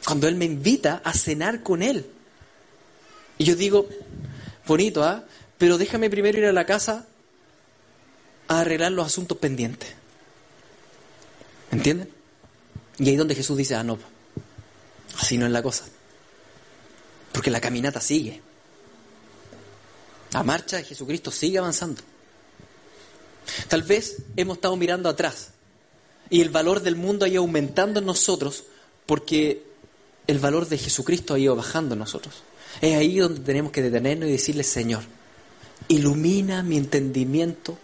Cuando 0.04 0.28
Él 0.28 0.36
me 0.36 0.44
invita 0.44 1.02
a 1.04 1.12
cenar 1.12 1.62
con 1.62 1.82
Él. 1.82 2.06
Y 3.38 3.44
yo 3.44 3.56
digo, 3.56 3.88
bonito, 4.66 5.02
¿ah? 5.02 5.24
Pero 5.58 5.78
déjame 5.78 6.10
primero 6.10 6.38
ir 6.38 6.46
a 6.46 6.52
la 6.52 6.66
casa 6.66 7.06
a 8.48 8.60
arreglar 8.60 8.92
los 8.92 9.06
asuntos 9.06 9.38
pendientes. 9.38 9.90
¿Entienden? 11.70 12.10
Y 12.98 13.08
ahí 13.08 13.16
donde 13.16 13.34
Jesús 13.34 13.56
dice, 13.56 13.74
ah, 13.74 13.82
no, 13.82 13.98
así 15.18 15.36
no 15.36 15.46
es 15.46 15.52
la 15.52 15.62
cosa. 15.62 15.84
Porque 17.36 17.50
la 17.50 17.60
caminata 17.60 18.00
sigue. 18.00 18.40
La 20.32 20.42
marcha 20.42 20.78
de 20.78 20.84
Jesucristo 20.84 21.30
sigue 21.30 21.58
avanzando. 21.58 22.00
Tal 23.68 23.82
vez 23.82 24.22
hemos 24.36 24.56
estado 24.56 24.74
mirando 24.76 25.10
atrás 25.10 25.50
y 26.30 26.40
el 26.40 26.48
valor 26.48 26.80
del 26.80 26.96
mundo 26.96 27.26
ha 27.26 27.28
ido 27.28 27.42
aumentando 27.42 28.00
en 28.00 28.06
nosotros 28.06 28.64
porque 29.04 29.66
el 30.26 30.38
valor 30.38 30.66
de 30.66 30.78
Jesucristo 30.78 31.34
ha 31.34 31.38
ido 31.38 31.54
bajando 31.54 31.92
en 31.92 31.98
nosotros. 31.98 32.36
Es 32.80 32.96
ahí 32.96 33.18
donde 33.18 33.40
tenemos 33.40 33.70
que 33.70 33.82
detenernos 33.82 34.30
y 34.30 34.32
decirle, 34.32 34.62
Señor, 34.62 35.02
ilumina 35.88 36.62
mi 36.62 36.78
entendimiento 36.78 37.76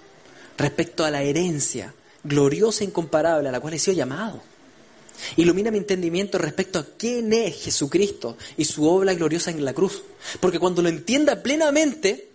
respecto 0.57 1.05
a 1.05 1.11
la 1.11 1.25
herencia 1.25 1.93
gloriosa 2.25 2.85
e 2.85 2.87
incomparable 2.87 3.51
a 3.51 3.53
la 3.53 3.61
cual 3.61 3.75
he 3.75 3.79
sido 3.79 3.99
llamado. 3.99 4.43
Ilumina 5.37 5.70
mi 5.70 5.79
entendimiento 5.79 6.38
respecto 6.38 6.79
a 6.79 6.87
quién 6.96 7.33
es 7.33 7.62
Jesucristo 7.62 8.37
y 8.57 8.64
su 8.64 8.87
obra 8.88 9.14
gloriosa 9.14 9.51
en 9.51 9.64
la 9.64 9.72
cruz. 9.72 10.03
Porque 10.40 10.59
cuando 10.59 10.83
lo 10.83 10.88
entienda 10.88 11.42
plenamente, 11.42 12.29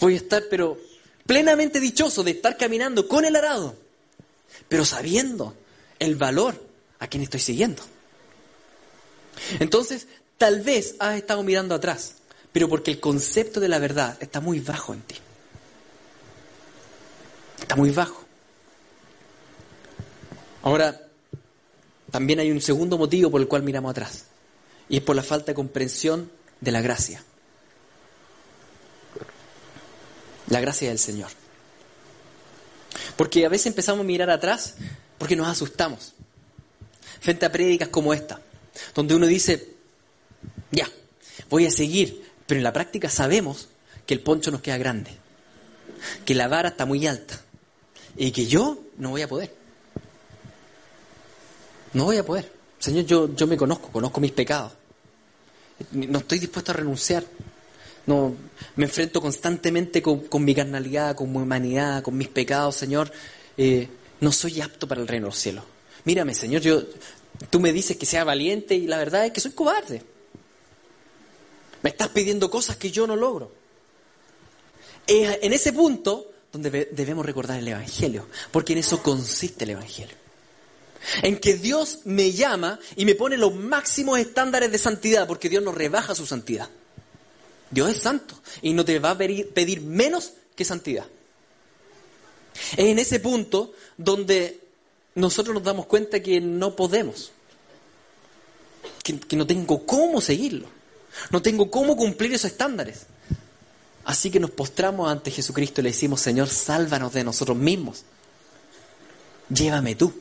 voy 0.00 0.14
a 0.14 0.18
estar, 0.18 0.44
pero 0.50 0.78
plenamente 1.26 1.80
dichoso 1.80 2.22
de 2.22 2.32
estar 2.32 2.56
caminando 2.56 3.08
con 3.08 3.24
el 3.24 3.36
arado, 3.36 3.76
pero 4.68 4.84
sabiendo 4.84 5.56
el 5.98 6.16
valor 6.16 6.60
a 6.98 7.06
quien 7.06 7.22
estoy 7.22 7.40
siguiendo. 7.40 7.82
Entonces, 9.58 10.06
tal 10.38 10.60
vez 10.60 10.96
has 10.98 11.16
estado 11.16 11.42
mirando 11.42 11.74
atrás, 11.74 12.14
pero 12.52 12.68
porque 12.68 12.90
el 12.90 13.00
concepto 13.00 13.60
de 13.60 13.68
la 13.68 13.78
verdad 13.78 14.16
está 14.20 14.40
muy 14.40 14.60
bajo 14.60 14.94
en 14.94 15.00
ti. 15.02 15.16
Está 17.60 17.76
muy 17.76 17.90
bajo. 17.90 18.24
Ahora, 20.62 21.08
también 22.12 22.38
hay 22.40 22.52
un 22.52 22.60
segundo 22.60 22.98
motivo 22.98 23.30
por 23.30 23.40
el 23.40 23.48
cual 23.48 23.62
miramos 23.62 23.90
atrás, 23.90 24.26
y 24.88 24.98
es 24.98 25.02
por 25.02 25.16
la 25.16 25.22
falta 25.22 25.46
de 25.46 25.54
comprensión 25.54 26.30
de 26.60 26.70
la 26.70 26.82
gracia. 26.82 27.24
La 30.48 30.60
gracia 30.60 30.90
del 30.90 30.98
Señor. 30.98 31.30
Porque 33.16 33.46
a 33.46 33.48
veces 33.48 33.68
empezamos 33.68 34.02
a 34.02 34.06
mirar 34.06 34.28
atrás 34.28 34.74
porque 35.16 35.36
nos 35.36 35.48
asustamos. 35.48 36.12
Frente 37.20 37.46
a 37.46 37.52
prédicas 37.52 37.88
como 37.88 38.12
esta, 38.12 38.42
donde 38.94 39.14
uno 39.14 39.26
dice, 39.26 39.74
ya, 40.70 40.90
voy 41.48 41.64
a 41.64 41.70
seguir, 41.70 42.30
pero 42.46 42.58
en 42.58 42.64
la 42.64 42.74
práctica 42.74 43.08
sabemos 43.08 43.68
que 44.04 44.12
el 44.12 44.20
poncho 44.20 44.50
nos 44.50 44.60
queda 44.60 44.76
grande, 44.76 45.12
que 46.26 46.34
la 46.34 46.48
vara 46.48 46.70
está 46.70 46.84
muy 46.84 47.06
alta 47.06 47.40
y 48.16 48.32
que 48.32 48.46
yo 48.46 48.82
no 48.98 49.10
voy 49.10 49.22
a 49.22 49.28
poder. 49.28 49.61
No 51.94 52.04
voy 52.04 52.16
a 52.16 52.24
poder. 52.24 52.50
Señor, 52.78 53.04
yo, 53.04 53.34
yo 53.34 53.46
me 53.46 53.56
conozco, 53.56 53.88
conozco 53.88 54.20
mis 54.20 54.32
pecados. 54.32 54.72
No 55.92 56.18
estoy 56.18 56.38
dispuesto 56.38 56.72
a 56.72 56.74
renunciar. 56.74 57.24
No, 58.06 58.34
me 58.76 58.84
enfrento 58.86 59.20
constantemente 59.20 60.02
con, 60.02 60.44
mi 60.44 60.54
carnalidad, 60.54 61.14
con 61.14 61.30
mi 61.30 61.38
humanidad, 61.38 62.02
con 62.02 62.16
mis 62.16 62.28
pecados, 62.28 62.76
Señor. 62.76 63.12
Eh, 63.56 63.88
no 64.20 64.32
soy 64.32 64.60
apto 64.60 64.88
para 64.88 65.00
el 65.00 65.08
reino 65.08 65.26
de 65.26 65.30
los 65.30 65.38
cielos. 65.38 65.64
Mírame, 66.04 66.34
Señor, 66.34 66.62
yo, 66.62 66.82
tú 67.50 67.60
me 67.60 67.72
dices 67.72 67.96
que 67.96 68.06
sea 68.06 68.24
valiente 68.24 68.74
y 68.74 68.86
la 68.86 68.98
verdad 68.98 69.26
es 69.26 69.32
que 69.32 69.40
soy 69.40 69.52
cobarde. 69.52 70.02
Me 71.82 71.90
estás 71.90 72.08
pidiendo 72.08 72.50
cosas 72.50 72.76
que 72.76 72.90
yo 72.90 73.06
no 73.06 73.16
logro. 73.16 73.52
Es 75.06 75.38
en 75.42 75.52
ese 75.52 75.72
punto 75.72 76.30
donde 76.52 76.88
debemos 76.92 77.24
recordar 77.24 77.58
el 77.58 77.68
Evangelio, 77.68 78.26
porque 78.50 78.72
en 78.72 78.80
eso 78.80 79.02
consiste 79.02 79.64
el 79.64 79.70
Evangelio. 79.70 80.21
En 81.22 81.38
que 81.38 81.54
Dios 81.54 82.00
me 82.04 82.32
llama 82.32 82.78
y 82.96 83.04
me 83.04 83.14
pone 83.14 83.36
los 83.36 83.54
máximos 83.54 84.18
estándares 84.18 84.70
de 84.70 84.78
santidad, 84.78 85.26
porque 85.26 85.48
Dios 85.48 85.62
no 85.62 85.72
rebaja 85.72 86.14
su 86.14 86.26
santidad. 86.26 86.68
Dios 87.70 87.90
es 87.90 88.02
santo 88.02 88.34
y 88.60 88.72
no 88.74 88.84
te 88.84 88.98
va 88.98 89.10
a 89.10 89.18
pedir 89.18 89.80
menos 89.80 90.32
que 90.54 90.64
santidad. 90.64 91.06
Es 92.72 92.86
en 92.86 92.98
ese 92.98 93.18
punto 93.20 93.72
donde 93.96 94.60
nosotros 95.14 95.54
nos 95.54 95.64
damos 95.64 95.86
cuenta 95.86 96.20
que 96.20 96.40
no 96.40 96.76
podemos, 96.76 97.32
que, 99.02 99.18
que 99.18 99.36
no 99.36 99.46
tengo 99.46 99.84
cómo 99.86 100.20
seguirlo, 100.20 100.68
no 101.30 101.42
tengo 101.42 101.70
cómo 101.70 101.96
cumplir 101.96 102.32
esos 102.32 102.52
estándares. 102.52 103.06
Así 104.04 104.30
que 104.30 104.40
nos 104.40 104.50
postramos 104.50 105.10
ante 105.10 105.30
Jesucristo 105.30 105.80
y 105.80 105.84
le 105.84 105.90
decimos, 105.90 106.20
Señor, 106.20 106.48
sálvanos 106.48 107.12
de 107.12 107.24
nosotros 107.24 107.56
mismos. 107.56 108.02
Llévame 109.48 109.94
tú. 109.94 110.12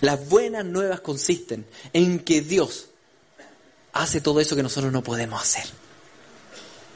Las 0.00 0.28
buenas 0.28 0.64
nuevas 0.64 1.00
consisten 1.00 1.66
en 1.92 2.20
que 2.20 2.40
Dios 2.40 2.86
hace 3.92 4.20
todo 4.20 4.40
eso 4.40 4.56
que 4.56 4.62
nosotros 4.62 4.92
no 4.92 5.02
podemos 5.02 5.42
hacer 5.42 5.64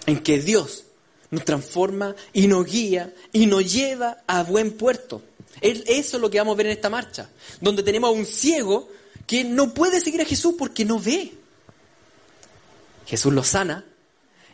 en 0.06 0.22
que 0.22 0.40
Dios 0.40 0.84
nos 1.30 1.44
transforma 1.44 2.14
y 2.32 2.46
nos 2.46 2.64
guía 2.64 3.12
y 3.32 3.46
nos 3.46 3.70
lleva 3.70 4.22
a 4.26 4.44
buen 4.44 4.72
puerto. 4.72 5.22
Eso 5.60 6.16
es 6.16 6.20
lo 6.20 6.30
que 6.30 6.38
vamos 6.38 6.54
a 6.54 6.56
ver 6.56 6.66
en 6.66 6.72
esta 6.72 6.90
marcha, 6.90 7.28
donde 7.60 7.82
tenemos 7.82 8.08
a 8.08 8.12
un 8.12 8.24
ciego 8.24 8.88
que 9.26 9.44
no 9.44 9.74
puede 9.74 10.00
seguir 10.00 10.22
a 10.22 10.24
Jesús 10.24 10.54
porque 10.56 10.84
no 10.84 11.00
ve. 11.00 11.32
Jesús 13.06 13.32
lo 13.32 13.42
sana 13.42 13.84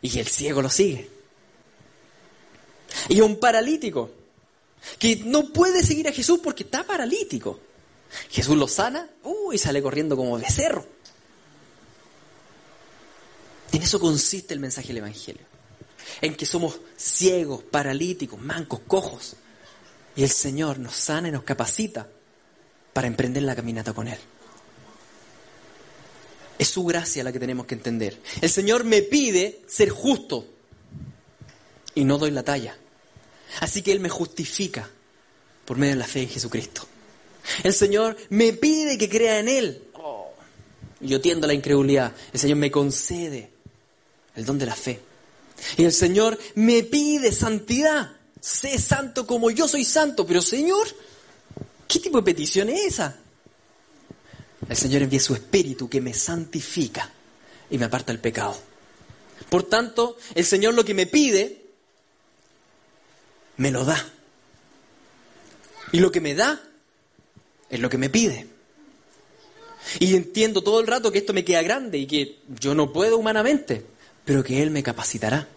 y 0.01 0.19
el 0.19 0.27
ciego 0.27 0.61
lo 0.61 0.69
sigue. 0.69 1.09
Y 3.09 3.19
a 3.19 3.23
un 3.23 3.39
paralítico 3.39 4.11
que 4.97 5.17
no 5.17 5.49
puede 5.53 5.83
seguir 5.83 6.07
a 6.07 6.11
Jesús 6.11 6.39
porque 6.43 6.63
está 6.63 6.83
paralítico. 6.83 7.59
Jesús 8.29 8.57
lo 8.57 8.67
sana 8.67 9.09
y 9.53 9.57
sale 9.57 9.81
corriendo 9.81 10.17
como 10.17 10.37
becerro. 10.37 10.85
En 13.71 13.81
eso 13.81 13.99
consiste 13.99 14.53
el 14.53 14.59
mensaje 14.59 14.89
del 14.89 14.97
Evangelio. 14.97 15.45
En 16.21 16.35
que 16.35 16.45
somos 16.45 16.79
ciegos, 16.97 17.63
paralíticos, 17.63 18.39
mancos, 18.39 18.81
cojos. 18.87 19.35
Y 20.15 20.23
el 20.23 20.29
Señor 20.29 20.79
nos 20.79 20.95
sana 20.95 21.29
y 21.29 21.31
nos 21.31 21.43
capacita 21.43 22.07
para 22.91 23.07
emprender 23.07 23.43
la 23.43 23.55
caminata 23.55 23.93
con 23.93 24.07
Él. 24.07 24.19
Es 26.59 26.67
su 26.67 26.83
gracia 26.83 27.23
la 27.23 27.31
que 27.31 27.39
tenemos 27.39 27.65
que 27.65 27.75
entender. 27.75 28.19
El 28.41 28.49
Señor 28.49 28.83
me 28.83 29.01
pide 29.01 29.61
ser 29.67 29.89
justo 29.89 30.47
y 31.95 32.03
no 32.03 32.17
doy 32.17 32.31
la 32.31 32.43
talla. 32.43 32.77
Así 33.59 33.81
que 33.81 33.91
Él 33.91 33.99
me 33.99 34.09
justifica 34.09 34.89
por 35.65 35.77
medio 35.77 35.93
de 35.93 35.99
la 35.99 36.07
fe 36.07 36.21
en 36.21 36.29
Jesucristo. 36.29 36.87
El 37.63 37.73
Señor 37.73 38.17
me 38.29 38.53
pide 38.53 38.97
que 38.97 39.09
crea 39.09 39.39
en 39.39 39.47
Él. 39.47 39.83
Yo 40.99 41.19
tiendo 41.19 41.47
la 41.47 41.53
incredulidad. 41.53 42.13
El 42.31 42.39
Señor 42.39 42.57
me 42.57 42.71
concede 42.71 43.51
el 44.35 44.45
don 44.45 44.57
de 44.57 44.65
la 44.65 44.75
fe. 44.75 45.01
Y 45.77 45.83
el 45.83 45.93
Señor 45.93 46.37
me 46.55 46.83
pide 46.83 47.31
santidad. 47.31 48.11
Sé 48.39 48.79
santo 48.79 49.27
como 49.27 49.51
yo 49.51 49.67
soy 49.67 49.83
santo. 49.83 50.25
Pero 50.25 50.41
Señor, 50.41 50.87
¿qué 51.87 51.99
tipo 51.99 52.17
de 52.17 52.23
petición 52.23 52.69
es 52.69 52.85
esa? 52.85 53.17
El 54.67 54.77
Señor 54.77 55.01
envía 55.01 55.19
su 55.19 55.33
espíritu 55.33 55.89
que 55.89 56.01
me 56.01 56.13
santifica 56.13 57.09
y 57.69 57.77
me 57.77 57.85
aparta 57.85 58.11
el 58.11 58.19
pecado. 58.19 58.57
Por 59.49 59.63
tanto, 59.63 60.17
el 60.35 60.45
Señor 60.45 60.73
lo 60.73 60.85
que 60.85 60.93
me 60.93 61.05
pide 61.05 61.65
me 63.57 63.71
lo 63.71 63.83
da. 63.83 64.09
Y 65.91 65.99
lo 65.99 66.11
que 66.11 66.21
me 66.21 66.33
da 66.33 66.61
es 67.75 67.81
lo 67.81 67.89
que 67.89 67.97
me 67.97 68.09
pide. 68.09 68.47
Y 69.99 70.15
entiendo 70.15 70.61
todo 70.61 70.79
el 70.79 70.87
rato 70.87 71.11
que 71.11 71.19
esto 71.19 71.33
me 71.33 71.43
queda 71.43 71.61
grande 71.61 71.97
y 71.97 72.07
que 72.07 72.39
yo 72.59 72.73
no 72.73 72.93
puedo 72.93 73.17
humanamente, 73.17 73.85
pero 74.25 74.43
que 74.43 74.61
Él 74.61 74.71
me 74.71 74.83
capacitará. 74.83 75.47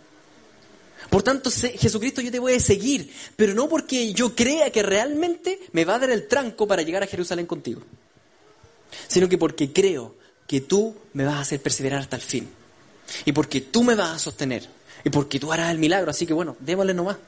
Por 1.11 1.23
tanto, 1.23 1.51
Jesucristo, 1.51 2.21
yo 2.21 2.33
te 2.33 2.39
voy 2.39 2.55
a 2.55 2.61
seguir, 2.61 3.13
pero 3.37 3.55
no 3.55 3.69
porque 3.69 4.13
yo 4.13 4.35
crea 4.35 4.71
que 4.71 4.83
realmente 4.83 5.61
me 5.73 5.85
va 5.85 5.95
a 5.95 5.99
dar 6.01 6.11
el 6.11 6.27
tranco 6.27 6.67
para 6.67 6.83
llegar 6.83 7.03
a 7.03 7.07
Jerusalén 7.07 7.47
contigo, 7.47 7.83
sino 9.07 9.29
que 9.29 9.39
porque 9.39 9.73
creo 9.73 10.17
que 10.49 10.61
tú 10.61 10.97
me 11.13 11.25
vas 11.25 11.35
a 11.37 11.41
hacer 11.41 11.63
perseverar 11.63 12.01
hasta 12.01 12.17
el 12.17 12.23
fin, 12.23 12.49
y 13.25 13.33
porque 13.33 13.61
tú 13.61 13.85
me 13.85 13.95
vas 13.95 14.17
a 14.17 14.19
sostener, 14.19 14.69
y 15.05 15.11
porque 15.11 15.39
tú 15.39 15.53
harás 15.53 15.71
el 15.71 15.79
milagro. 15.79 16.11
Así 16.11 16.27
que 16.27 16.33
bueno, 16.33 16.57
démosle 16.59 16.93
nomás, 16.93 17.19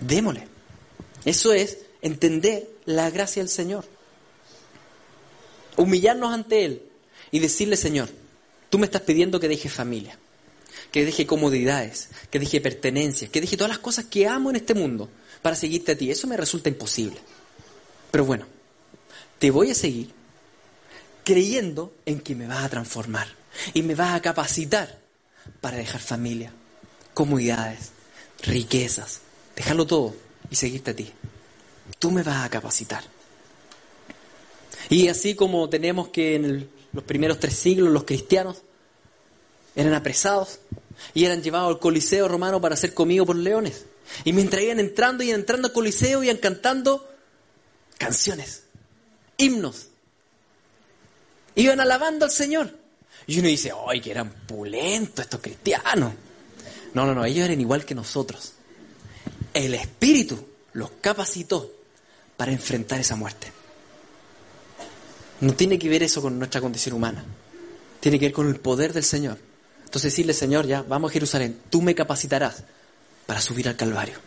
démosle. 0.00 0.48
Eso 1.26 1.52
es 1.52 1.78
entender 2.06 2.68
la 2.84 3.10
gracia 3.10 3.42
del 3.42 3.50
Señor. 3.50 3.84
Humillarnos 5.76 6.32
ante 6.32 6.64
Él 6.64 6.82
y 7.30 7.38
decirle, 7.40 7.76
Señor, 7.76 8.08
tú 8.70 8.78
me 8.78 8.86
estás 8.86 9.02
pidiendo 9.02 9.40
que 9.40 9.48
deje 9.48 9.68
familia 9.68 10.18
que 10.90 11.04
deje 11.04 11.26
comodidades, 11.26 12.08
que 12.30 12.38
deje 12.38 12.60
pertenencias, 12.60 13.30
que 13.30 13.40
deje 13.40 13.56
todas 13.56 13.70
las 13.70 13.78
cosas 13.78 14.06
que 14.06 14.26
amo 14.26 14.50
en 14.50 14.56
este 14.56 14.74
mundo 14.74 15.10
para 15.42 15.56
seguirte 15.56 15.92
a 15.92 15.98
ti. 15.98 16.10
Eso 16.10 16.26
me 16.26 16.36
resulta 16.36 16.68
imposible. 16.68 17.18
Pero 18.10 18.24
bueno, 18.24 18.46
te 19.38 19.50
voy 19.50 19.70
a 19.70 19.74
seguir 19.74 20.10
creyendo 21.24 21.94
en 22.06 22.20
que 22.20 22.34
me 22.34 22.46
vas 22.46 22.64
a 22.64 22.68
transformar 22.68 23.26
y 23.74 23.82
me 23.82 23.94
vas 23.94 24.14
a 24.14 24.22
capacitar 24.22 24.98
para 25.60 25.76
dejar 25.76 26.00
familia, 26.00 26.52
comodidades, 27.14 27.90
riquezas, 28.42 29.20
dejarlo 29.54 29.86
todo 29.86 30.14
y 30.50 30.56
seguirte 30.56 30.92
a 30.92 30.96
ti. 30.96 31.12
Tú 31.98 32.10
me 32.10 32.22
vas 32.22 32.44
a 32.44 32.50
capacitar. 32.50 33.04
Y 34.88 35.08
así 35.08 35.34
como 35.34 35.68
tenemos 35.68 36.08
que 36.08 36.36
en 36.36 36.68
los 36.92 37.04
primeros 37.04 37.40
tres 37.40 37.54
siglos 37.54 37.90
los 37.90 38.04
cristianos 38.04 38.62
eran 39.74 39.94
apresados 39.94 40.60
y 41.12 41.24
eran 41.24 41.42
llevados 41.42 41.74
al 41.74 41.80
Coliseo 41.80 42.28
romano 42.28 42.60
para 42.60 42.76
ser 42.76 42.94
comidos 42.94 43.26
por 43.26 43.36
leones. 43.36 43.84
Y 44.24 44.32
mientras 44.32 44.62
iban 44.62 44.80
entrando 44.80 45.22
y 45.22 45.30
entrando 45.30 45.68
al 45.68 45.74
Coliseo, 45.74 46.22
iban 46.22 46.36
cantando 46.38 47.08
canciones, 47.98 48.64
himnos. 49.36 49.88
Iban 51.54 51.80
alabando 51.80 52.24
al 52.24 52.30
Señor. 52.30 52.70
Y 53.26 53.38
uno 53.40 53.48
dice, 53.48 53.72
¡ay, 53.88 54.00
que 54.00 54.10
eran 54.10 54.30
pulentos 54.30 55.24
estos 55.24 55.40
cristianos! 55.40 56.12
No, 56.94 57.04
no, 57.06 57.14
no, 57.14 57.24
ellos 57.24 57.44
eran 57.44 57.60
igual 57.60 57.84
que 57.84 57.94
nosotros. 57.94 58.52
El 59.52 59.74
Espíritu 59.74 60.46
los 60.74 60.90
capacitó 61.00 61.75
para 62.36 62.52
enfrentar 62.52 63.00
esa 63.00 63.16
muerte. 63.16 63.52
No 65.40 65.54
tiene 65.54 65.78
que 65.78 65.88
ver 65.88 66.02
eso 66.02 66.22
con 66.22 66.38
nuestra 66.38 66.60
condición 66.60 66.94
humana. 66.94 67.24
Tiene 68.00 68.18
que 68.18 68.26
ver 68.26 68.32
con 68.32 68.48
el 68.48 68.56
poder 68.56 68.92
del 68.92 69.04
Señor. 69.04 69.38
Entonces 69.84 70.12
decirle, 70.12 70.32
Señor, 70.32 70.66
ya, 70.66 70.82
vamos 70.82 71.10
a 71.10 71.12
Jerusalén, 71.12 71.60
tú 71.70 71.82
me 71.82 71.94
capacitarás 71.94 72.64
para 73.26 73.40
subir 73.40 73.68
al 73.68 73.76
Calvario. 73.76 74.18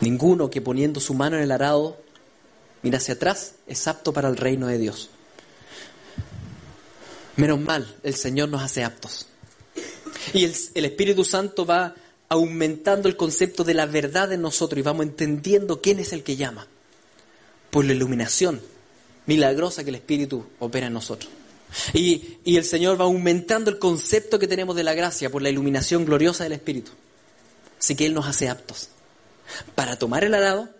Ninguno 0.00 0.48
que 0.48 0.60
poniendo 0.60 1.00
su 1.00 1.14
mano 1.14 1.36
en 1.36 1.42
el 1.42 1.50
arado 1.50 2.00
mira 2.82 2.98
hacia 2.98 3.14
atrás 3.14 3.54
es 3.66 3.88
apto 3.88 4.12
para 4.12 4.28
el 4.28 4.36
reino 4.36 4.68
de 4.68 4.78
Dios. 4.78 5.10
Menos 7.36 7.60
mal, 7.60 7.96
el 8.02 8.14
Señor 8.14 8.48
nos 8.48 8.62
hace 8.62 8.84
aptos. 8.84 9.26
Y 10.32 10.44
el, 10.44 10.54
el, 10.74 10.84
Espíritu 10.84 11.24
Santo 11.24 11.64
va 11.64 11.94
aumentando 12.28 13.08
el 13.08 13.16
concepto 13.16 13.64
de 13.64 13.74
la 13.74 13.86
verdad 13.86 14.32
en 14.32 14.42
nosotros 14.42 14.78
y 14.78 14.82
vamos 14.82 15.06
entendiendo 15.06 15.80
quién 15.80 15.98
es 15.98 16.12
el 16.12 16.22
que 16.22 16.36
llama. 16.36 16.66
Por 17.70 17.84
la 17.84 17.92
iluminación 17.92 18.60
milagrosa 19.26 19.84
que 19.84 19.90
el 19.90 19.96
Espíritu 19.96 20.44
opera 20.58 20.86
en 20.86 20.94
nosotros. 20.94 21.30
Y, 21.92 22.38
y, 22.44 22.56
el 22.56 22.64
Señor 22.64 22.98
va 22.98 23.04
aumentando 23.04 23.70
el 23.70 23.78
concepto 23.78 24.38
que 24.38 24.48
tenemos 24.48 24.74
de 24.74 24.84
la 24.84 24.94
gracia 24.94 25.28
por 25.28 25.42
la 25.42 25.50
iluminación 25.50 26.06
gloriosa 26.06 26.44
del 26.44 26.54
Espíritu. 26.54 26.92
Así 27.78 27.94
que 27.94 28.06
Él 28.06 28.14
nos 28.14 28.26
hace 28.26 28.48
aptos 28.48 28.88
para 29.74 29.96
tomar 29.96 30.24
el 30.24 30.34
arado 30.34 30.70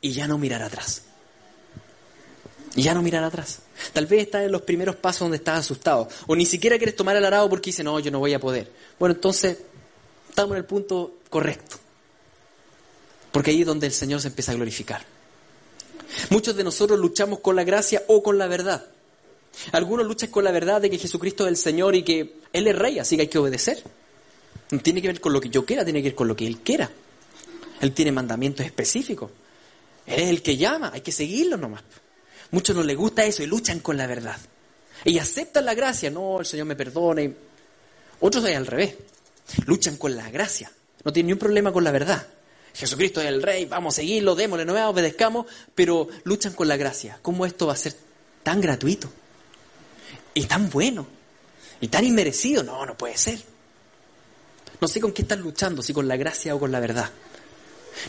y 0.00 0.12
ya 0.12 0.28
no 0.28 0.38
mirar 0.38 0.62
atrás. 0.62 1.02
Y 2.76 2.82
ya 2.82 2.94
no 2.94 3.02
mirar 3.02 3.24
atrás. 3.24 3.60
Tal 3.92 4.06
vez 4.06 4.22
estás 4.22 4.44
en 4.44 4.52
los 4.52 4.62
primeros 4.62 4.94
pasos 4.94 5.20
donde 5.20 5.38
estás 5.38 5.58
asustado. 5.58 6.08
O 6.28 6.36
ni 6.36 6.46
siquiera 6.46 6.76
quieres 6.76 6.94
tomar 6.94 7.16
el 7.16 7.24
arado 7.24 7.48
porque 7.48 7.70
dices, 7.70 7.84
no, 7.84 7.98
yo 7.98 8.10
no 8.12 8.20
voy 8.20 8.34
a 8.34 8.38
poder. 8.38 8.70
Bueno, 8.98 9.16
entonces 9.16 9.58
estamos 10.38 10.54
en 10.54 10.58
el 10.58 10.66
punto 10.66 11.16
correcto. 11.30 11.78
Porque 13.32 13.50
ahí 13.50 13.62
es 13.62 13.66
donde 13.66 13.88
el 13.88 13.92
Señor 13.92 14.20
se 14.20 14.28
empieza 14.28 14.52
a 14.52 14.54
glorificar. 14.54 15.04
Muchos 16.30 16.54
de 16.54 16.62
nosotros 16.62 16.96
luchamos 17.00 17.40
con 17.40 17.56
la 17.56 17.64
gracia 17.64 18.04
o 18.06 18.22
con 18.22 18.38
la 18.38 18.46
verdad. 18.46 18.86
Algunos 19.72 20.06
luchan 20.06 20.30
con 20.30 20.44
la 20.44 20.52
verdad 20.52 20.80
de 20.80 20.90
que 20.90 20.98
Jesucristo 20.98 21.44
es 21.44 21.48
el 21.48 21.56
Señor 21.56 21.96
y 21.96 22.04
que 22.04 22.36
Él 22.52 22.68
es 22.68 22.78
Rey, 22.78 23.00
así 23.00 23.16
que 23.16 23.22
hay 23.22 23.28
que 23.28 23.38
obedecer. 23.38 23.82
No 24.70 24.78
tiene 24.78 25.02
que 25.02 25.08
ver 25.08 25.20
con 25.20 25.32
lo 25.32 25.40
que 25.40 25.48
yo 25.48 25.66
quiera, 25.66 25.82
tiene 25.82 26.02
que 26.02 26.10
ver 26.10 26.14
con 26.14 26.28
lo 26.28 26.36
que 26.36 26.46
Él 26.46 26.58
quiera. 26.58 26.88
Él 27.80 27.92
tiene 27.92 28.12
mandamientos 28.12 28.64
específicos. 28.64 29.32
Él 30.06 30.20
es 30.22 30.28
el 30.28 30.40
que 30.40 30.56
llama, 30.56 30.92
hay 30.94 31.00
que 31.00 31.10
seguirlo 31.10 31.56
nomás. 31.56 31.82
Muchos 32.52 32.76
no 32.76 32.84
les 32.84 32.96
gusta 32.96 33.24
eso 33.24 33.42
y 33.42 33.46
luchan 33.46 33.80
con 33.80 33.96
la 33.96 34.06
verdad. 34.06 34.38
Y 35.04 35.18
aceptan 35.18 35.64
la 35.64 35.74
gracia, 35.74 36.10
no, 36.10 36.38
el 36.38 36.46
Señor 36.46 36.66
me 36.66 36.76
perdone. 36.76 37.34
Otros 38.20 38.44
es 38.44 38.56
al 38.56 38.66
revés. 38.68 38.94
Luchan 39.66 39.96
con 39.96 40.16
la 40.16 40.30
gracia. 40.30 40.70
No 41.04 41.12
tienen 41.12 41.28
ni 41.28 41.32
un 41.32 41.38
problema 41.38 41.72
con 41.72 41.84
la 41.84 41.90
verdad. 41.90 42.26
Jesucristo 42.74 43.20
es 43.20 43.26
el 43.26 43.42
rey, 43.42 43.64
vamos 43.64 43.94
a 43.94 43.96
seguirlo, 43.96 44.34
démosle, 44.34 44.64
no 44.64 44.88
obedezcamos, 44.88 45.46
pero 45.74 46.08
luchan 46.24 46.52
con 46.52 46.68
la 46.68 46.76
gracia. 46.76 47.18
¿Cómo 47.22 47.46
esto 47.46 47.66
va 47.66 47.72
a 47.72 47.76
ser 47.76 47.94
tan 48.42 48.60
gratuito? 48.60 49.10
Y 50.34 50.44
tan 50.44 50.70
bueno. 50.70 51.06
Y 51.80 51.88
tan 51.88 52.04
inmerecido. 52.04 52.62
No, 52.62 52.84
no 52.84 52.96
puede 52.96 53.16
ser. 53.16 53.40
No 54.80 54.86
sé 54.86 55.00
con 55.00 55.12
qué 55.12 55.22
están 55.22 55.40
luchando, 55.40 55.82
si 55.82 55.92
con 55.92 56.06
la 56.06 56.16
gracia 56.16 56.54
o 56.54 56.60
con 56.60 56.70
la 56.70 56.80
verdad. 56.80 57.10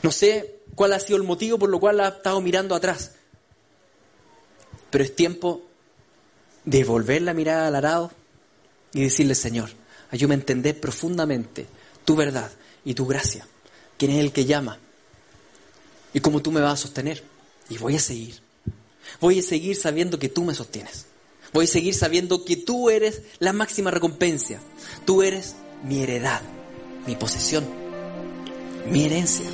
No 0.03 0.11
sé 0.11 0.59
cuál 0.75 0.93
ha 0.93 0.99
sido 0.99 1.17
el 1.17 1.23
motivo 1.23 1.57
por 1.57 1.69
lo 1.69 1.79
cual 1.79 1.99
ha 1.99 2.09
estado 2.09 2.41
mirando 2.41 2.75
atrás. 2.75 3.13
Pero 4.89 5.03
es 5.03 5.15
tiempo 5.15 5.63
de 6.65 6.83
volver 6.83 7.21
la 7.21 7.33
mirada 7.33 7.67
al 7.67 7.75
arado 7.75 8.11
y 8.93 9.01
decirle, 9.01 9.35
Señor, 9.35 9.69
ayúdame 10.11 10.35
a 10.35 10.37
entender 10.37 10.79
profundamente 10.79 11.67
tu 12.05 12.15
verdad 12.15 12.51
y 12.85 12.93
tu 12.93 13.05
gracia 13.05 13.45
quién 13.99 14.11
es 14.11 14.19
el 14.19 14.31
que 14.31 14.45
llama 14.45 14.79
y 16.13 16.21
cómo 16.21 16.41
tú 16.41 16.51
me 16.51 16.61
vas 16.61 16.73
a 16.73 16.83
sostener. 16.83 17.21
Y 17.69 17.77
voy 17.77 17.95
a 17.95 17.99
seguir. 17.99 18.39
Voy 19.19 19.39
a 19.39 19.43
seguir 19.43 19.75
sabiendo 19.75 20.17
que 20.17 20.29
tú 20.29 20.43
me 20.43 20.55
sostienes. 20.55 21.05
Voy 21.53 21.65
a 21.65 21.67
seguir 21.67 21.93
sabiendo 21.93 22.45
que 22.45 22.55
tú 22.55 22.89
eres 22.89 23.21
la 23.37 23.53
máxima 23.53 23.91
recompensa. 23.91 24.59
Tú 25.05 25.21
eres 25.21 25.55
mi 25.83 26.01
heredad, 26.01 26.41
mi 27.05 27.15
posesión, 27.15 27.67
mi 28.89 29.05
herencia. 29.05 29.45